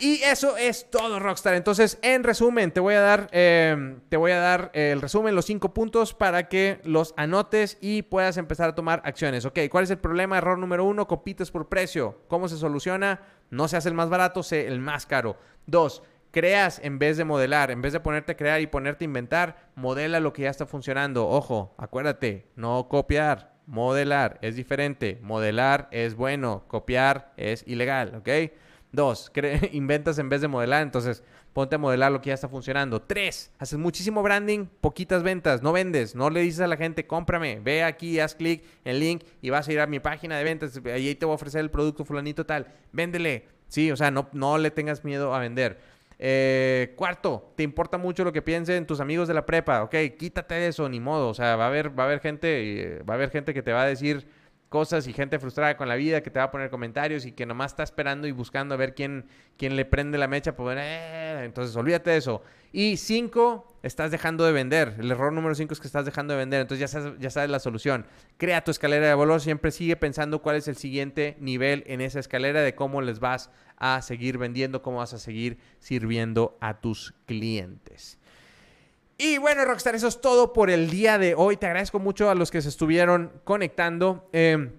Y 0.00 0.22
eso 0.22 0.56
es 0.56 0.90
todo, 0.90 1.20
Rockstar. 1.20 1.54
Entonces, 1.54 1.98
en 2.00 2.24
resumen, 2.24 2.70
te 2.70 2.80
voy 2.80 2.94
a 2.94 3.00
dar, 3.00 3.28
eh, 3.32 3.98
te 4.08 4.16
voy 4.16 4.32
a 4.32 4.38
dar 4.38 4.70
el 4.72 5.02
resumen, 5.02 5.34
los 5.34 5.44
cinco 5.44 5.74
puntos 5.74 6.14
para 6.14 6.48
que 6.48 6.80
los 6.84 7.12
anotes 7.18 7.76
y 7.82 8.00
puedas 8.00 8.38
empezar 8.38 8.70
a 8.70 8.74
tomar 8.74 9.02
acciones. 9.04 9.44
Ok, 9.44 9.58
¿cuál 9.70 9.84
es 9.84 9.90
el 9.90 9.98
problema? 9.98 10.38
Error 10.38 10.56
número 10.56 10.86
uno, 10.86 11.06
compites 11.06 11.50
por 11.50 11.68
precio. 11.68 12.22
¿Cómo 12.28 12.48
se 12.48 12.56
soluciona? 12.56 13.20
No 13.50 13.68
se 13.68 13.76
hace 13.76 13.90
el 13.90 13.94
más 13.94 14.08
barato, 14.08 14.42
sé 14.42 14.66
el 14.66 14.80
más 14.80 15.04
caro. 15.04 15.36
Dos, 15.66 16.02
creas 16.30 16.80
en 16.82 16.98
vez 16.98 17.16
de 17.16 17.24
modelar, 17.24 17.70
en 17.70 17.82
vez 17.82 17.92
de 17.92 18.00
ponerte 18.00 18.32
a 18.32 18.36
crear 18.36 18.60
y 18.60 18.66
ponerte 18.66 19.04
a 19.04 19.06
inventar, 19.06 19.70
modela 19.74 20.20
lo 20.20 20.32
que 20.32 20.42
ya 20.42 20.50
está 20.50 20.66
funcionando. 20.66 21.28
Ojo, 21.28 21.74
acuérdate, 21.78 22.46
no 22.56 22.88
copiar, 22.88 23.54
modelar 23.66 24.38
es 24.42 24.56
diferente. 24.56 25.18
Modelar 25.22 25.88
es 25.90 26.14
bueno, 26.14 26.64
copiar 26.68 27.32
es 27.36 27.64
ilegal, 27.66 28.14
¿ok? 28.16 28.28
Dos, 28.92 29.30
inventas 29.72 30.18
en 30.18 30.28
vez 30.28 30.40
de 30.40 30.48
modelar, 30.48 30.82
entonces 30.82 31.22
ponte 31.52 31.76
a 31.76 31.78
modelar 31.78 32.12
lo 32.12 32.20
que 32.20 32.28
ya 32.28 32.34
está 32.34 32.48
funcionando. 32.48 33.02
Tres, 33.02 33.52
haces 33.58 33.78
muchísimo 33.78 34.22
branding, 34.22 34.66
poquitas 34.80 35.22
ventas, 35.22 35.62
no 35.62 35.72
vendes, 35.72 36.14
no 36.14 36.30
le 36.30 36.40
dices 36.40 36.60
a 36.60 36.66
la 36.66 36.76
gente, 36.76 37.06
cómprame, 37.06 37.60
ve 37.60 37.84
aquí, 37.84 38.20
haz 38.20 38.34
clic 38.34 38.64
en 38.84 38.98
link 38.98 39.24
y 39.40 39.50
vas 39.50 39.68
a 39.68 39.72
ir 39.72 39.80
a 39.80 39.86
mi 39.86 40.00
página 40.00 40.38
de 40.38 40.44
ventas, 40.44 40.80
ahí 40.86 41.14
te 41.14 41.26
voy 41.26 41.32
a 41.32 41.36
ofrecer 41.36 41.60
el 41.60 41.70
producto 41.70 42.04
fulanito 42.04 42.46
tal, 42.46 42.66
véndele. 42.92 43.46
Sí, 43.68 43.92
o 43.92 43.96
sea, 43.96 44.10
no, 44.10 44.28
no 44.32 44.58
le 44.58 44.72
tengas 44.72 45.04
miedo 45.04 45.32
a 45.32 45.38
vender. 45.38 45.78
Eh, 46.22 46.92
cuarto, 46.96 47.50
te 47.56 47.62
importa 47.62 47.96
mucho 47.96 48.24
lo 48.24 48.32
que 48.32 48.42
piensen 48.42 48.86
tus 48.86 49.00
amigos 49.00 49.26
de 49.26 49.32
la 49.32 49.46
prepa, 49.46 49.82
ok, 49.82 49.94
quítate 50.18 50.54
de 50.54 50.68
eso, 50.68 50.86
ni 50.86 51.00
modo, 51.00 51.30
o 51.30 51.34
sea, 51.34 51.56
va 51.56 51.64
a 51.64 51.68
haber, 51.68 51.98
va 51.98 52.02
a 52.02 52.06
haber 52.08 52.20
gente, 52.20 52.98
eh, 52.98 53.02
va 53.08 53.14
a 53.14 53.16
haber 53.16 53.30
gente 53.30 53.54
que 53.54 53.62
te 53.62 53.72
va 53.72 53.82
a 53.82 53.86
decir 53.86 54.26
cosas 54.70 55.08
y 55.08 55.12
gente 55.12 55.40
frustrada 55.40 55.76
con 55.76 55.88
la 55.88 55.96
vida 55.96 56.22
que 56.22 56.30
te 56.30 56.38
va 56.38 56.46
a 56.46 56.50
poner 56.50 56.70
comentarios 56.70 57.26
y 57.26 57.32
que 57.32 57.44
nomás 57.44 57.72
está 57.72 57.82
esperando 57.82 58.28
y 58.28 58.30
buscando 58.30 58.72
a 58.72 58.78
ver 58.78 58.94
quién, 58.94 59.26
quién 59.58 59.74
le 59.74 59.84
prende 59.84 60.16
la 60.16 60.28
mecha. 60.28 60.54
Pues, 60.54 60.78
entonces, 60.78 61.74
olvídate 61.74 62.10
de 62.10 62.16
eso. 62.16 62.40
Y 62.72 62.96
cinco, 62.96 63.66
estás 63.82 64.12
dejando 64.12 64.44
de 64.44 64.52
vender. 64.52 64.94
El 65.00 65.10
error 65.10 65.32
número 65.32 65.56
cinco 65.56 65.74
es 65.74 65.80
que 65.80 65.88
estás 65.88 66.04
dejando 66.04 66.34
de 66.34 66.38
vender. 66.38 66.60
Entonces, 66.60 66.80
ya 66.80 66.86
sabes, 66.86 67.18
ya 67.18 67.30
sabes 67.30 67.50
la 67.50 67.58
solución. 67.58 68.06
Crea 68.38 68.62
tu 68.62 68.70
escalera 68.70 69.08
de 69.08 69.14
valor. 69.14 69.40
Siempre 69.40 69.72
sigue 69.72 69.96
pensando 69.96 70.40
cuál 70.40 70.54
es 70.54 70.68
el 70.68 70.76
siguiente 70.76 71.36
nivel 71.40 71.82
en 71.88 72.00
esa 72.00 72.20
escalera 72.20 72.62
de 72.62 72.76
cómo 72.76 73.02
les 73.02 73.18
vas 73.18 73.50
a 73.76 74.00
seguir 74.02 74.38
vendiendo, 74.38 74.82
cómo 74.82 74.98
vas 74.98 75.14
a 75.14 75.18
seguir 75.18 75.58
sirviendo 75.80 76.56
a 76.60 76.80
tus 76.80 77.12
clientes. 77.26 78.20
Y 79.22 79.36
bueno, 79.36 79.66
Rockstar, 79.66 79.94
eso 79.94 80.08
es 80.08 80.22
todo 80.22 80.54
por 80.54 80.70
el 80.70 80.88
día 80.88 81.18
de 81.18 81.34
hoy. 81.34 81.58
Te 81.58 81.66
agradezco 81.66 81.98
mucho 81.98 82.30
a 82.30 82.34
los 82.34 82.50
que 82.50 82.62
se 82.62 82.70
estuvieron 82.70 83.30
conectando. 83.44 84.26
Em, 84.32 84.72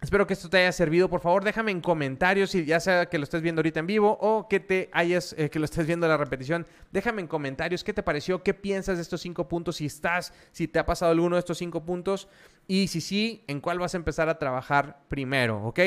espero 0.00 0.24
que 0.24 0.34
esto 0.34 0.48
te 0.48 0.58
haya 0.58 0.70
servido. 0.70 1.10
Por 1.10 1.20
favor, 1.20 1.42
déjame 1.42 1.72
en 1.72 1.80
comentarios, 1.80 2.50
si 2.50 2.64
ya 2.64 2.78
sea 2.78 3.06
que 3.06 3.18
lo 3.18 3.24
estés 3.24 3.42
viendo 3.42 3.58
ahorita 3.58 3.80
en 3.80 3.88
vivo 3.88 4.16
o 4.20 4.46
que 4.46 4.60
te 4.60 4.88
hayas, 4.92 5.34
eh, 5.36 5.50
que 5.50 5.58
lo 5.58 5.64
estés 5.64 5.84
viendo 5.84 6.06
en 6.06 6.10
la 6.10 6.16
repetición. 6.16 6.64
Déjame 6.92 7.22
en 7.22 7.26
comentarios 7.26 7.82
qué 7.82 7.92
te 7.92 8.04
pareció, 8.04 8.44
qué 8.44 8.54
piensas 8.54 8.98
de 8.98 9.02
estos 9.02 9.20
cinco 9.20 9.48
puntos, 9.48 9.74
si 9.74 9.86
estás, 9.86 10.32
si 10.52 10.68
te 10.68 10.78
ha 10.78 10.86
pasado 10.86 11.10
alguno 11.10 11.34
de 11.34 11.40
estos 11.40 11.58
cinco 11.58 11.84
puntos 11.84 12.28
y 12.68 12.86
si 12.86 13.00
sí, 13.00 13.42
en 13.48 13.60
cuál 13.60 13.80
vas 13.80 13.94
a 13.94 13.96
empezar 13.96 14.28
a 14.28 14.38
trabajar 14.38 15.00
primero, 15.08 15.60
¿ok? 15.64 15.80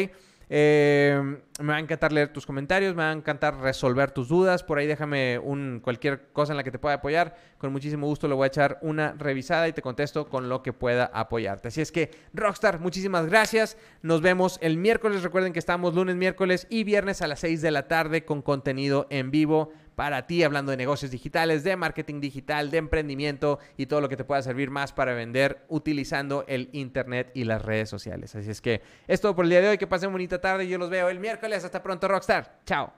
Eh, 0.53 1.37
me 1.61 1.67
va 1.67 1.77
a 1.77 1.79
encantar 1.79 2.11
leer 2.11 2.33
tus 2.33 2.45
comentarios, 2.45 2.93
me 2.93 3.03
va 3.03 3.11
a 3.11 3.13
encantar 3.13 3.55
resolver 3.61 4.11
tus 4.11 4.27
dudas. 4.27 4.63
Por 4.63 4.79
ahí 4.79 4.85
déjame 4.85 5.39
un, 5.39 5.79
cualquier 5.81 6.27
cosa 6.33 6.51
en 6.51 6.57
la 6.57 6.63
que 6.65 6.71
te 6.71 6.77
pueda 6.77 6.95
apoyar. 6.95 7.37
Con 7.57 7.71
muchísimo 7.71 8.05
gusto 8.05 8.27
le 8.27 8.35
voy 8.35 8.43
a 8.43 8.47
echar 8.47 8.77
una 8.81 9.13
revisada 9.13 9.69
y 9.69 9.73
te 9.73 9.81
contesto 9.81 10.27
con 10.27 10.49
lo 10.49 10.61
que 10.61 10.73
pueda 10.73 11.05
apoyarte. 11.05 11.69
Así 11.69 11.79
es 11.79 11.93
que, 11.93 12.11
Rockstar, 12.33 12.81
muchísimas 12.81 13.27
gracias. 13.27 13.77
Nos 14.01 14.21
vemos 14.21 14.59
el 14.61 14.75
miércoles. 14.75 15.23
Recuerden 15.23 15.53
que 15.53 15.59
estamos 15.59 15.95
lunes, 15.95 16.17
miércoles 16.17 16.67
y 16.69 16.83
viernes 16.83 17.21
a 17.21 17.27
las 17.27 17.39
6 17.39 17.61
de 17.61 17.71
la 17.71 17.87
tarde 17.87 18.25
con 18.25 18.41
contenido 18.41 19.07
en 19.09 19.31
vivo 19.31 19.71
para 20.01 20.25
ti, 20.25 20.41
hablando 20.41 20.71
de 20.71 20.77
negocios 20.77 21.11
digitales, 21.11 21.63
de 21.63 21.75
marketing 21.75 22.21
digital, 22.21 22.71
de 22.71 22.79
emprendimiento 22.79 23.59
y 23.77 23.85
todo 23.85 24.01
lo 24.01 24.09
que 24.09 24.17
te 24.17 24.23
pueda 24.23 24.41
servir 24.41 24.71
más 24.71 24.93
para 24.93 25.13
vender 25.13 25.63
utilizando 25.67 26.43
el 26.47 26.69
Internet 26.71 27.29
y 27.35 27.43
las 27.43 27.61
redes 27.61 27.87
sociales. 27.87 28.35
Así 28.35 28.49
es 28.49 28.61
que 28.61 28.81
es 29.07 29.21
todo 29.21 29.35
por 29.35 29.45
el 29.45 29.51
día 29.51 29.61
de 29.61 29.69
hoy. 29.69 29.77
Que 29.77 29.85
pasen 29.85 30.11
bonita 30.11 30.41
tarde. 30.41 30.67
Yo 30.67 30.79
los 30.79 30.89
veo 30.89 31.07
el 31.09 31.19
miércoles. 31.19 31.63
Hasta 31.63 31.83
pronto, 31.83 32.07
Rockstar. 32.07 32.61
Chao. 32.65 32.91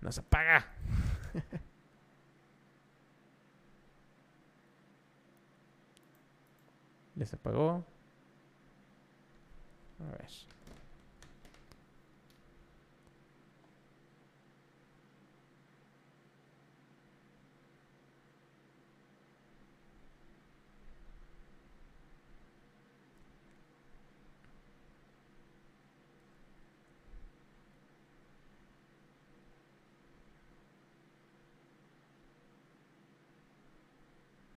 No 0.00 0.12
se 0.12 0.20
apaga. 0.20 0.68
Ya 7.18 7.26
se 7.26 7.36
apagó. 7.36 7.84
A 10.00 10.10
ver. 10.12 10.28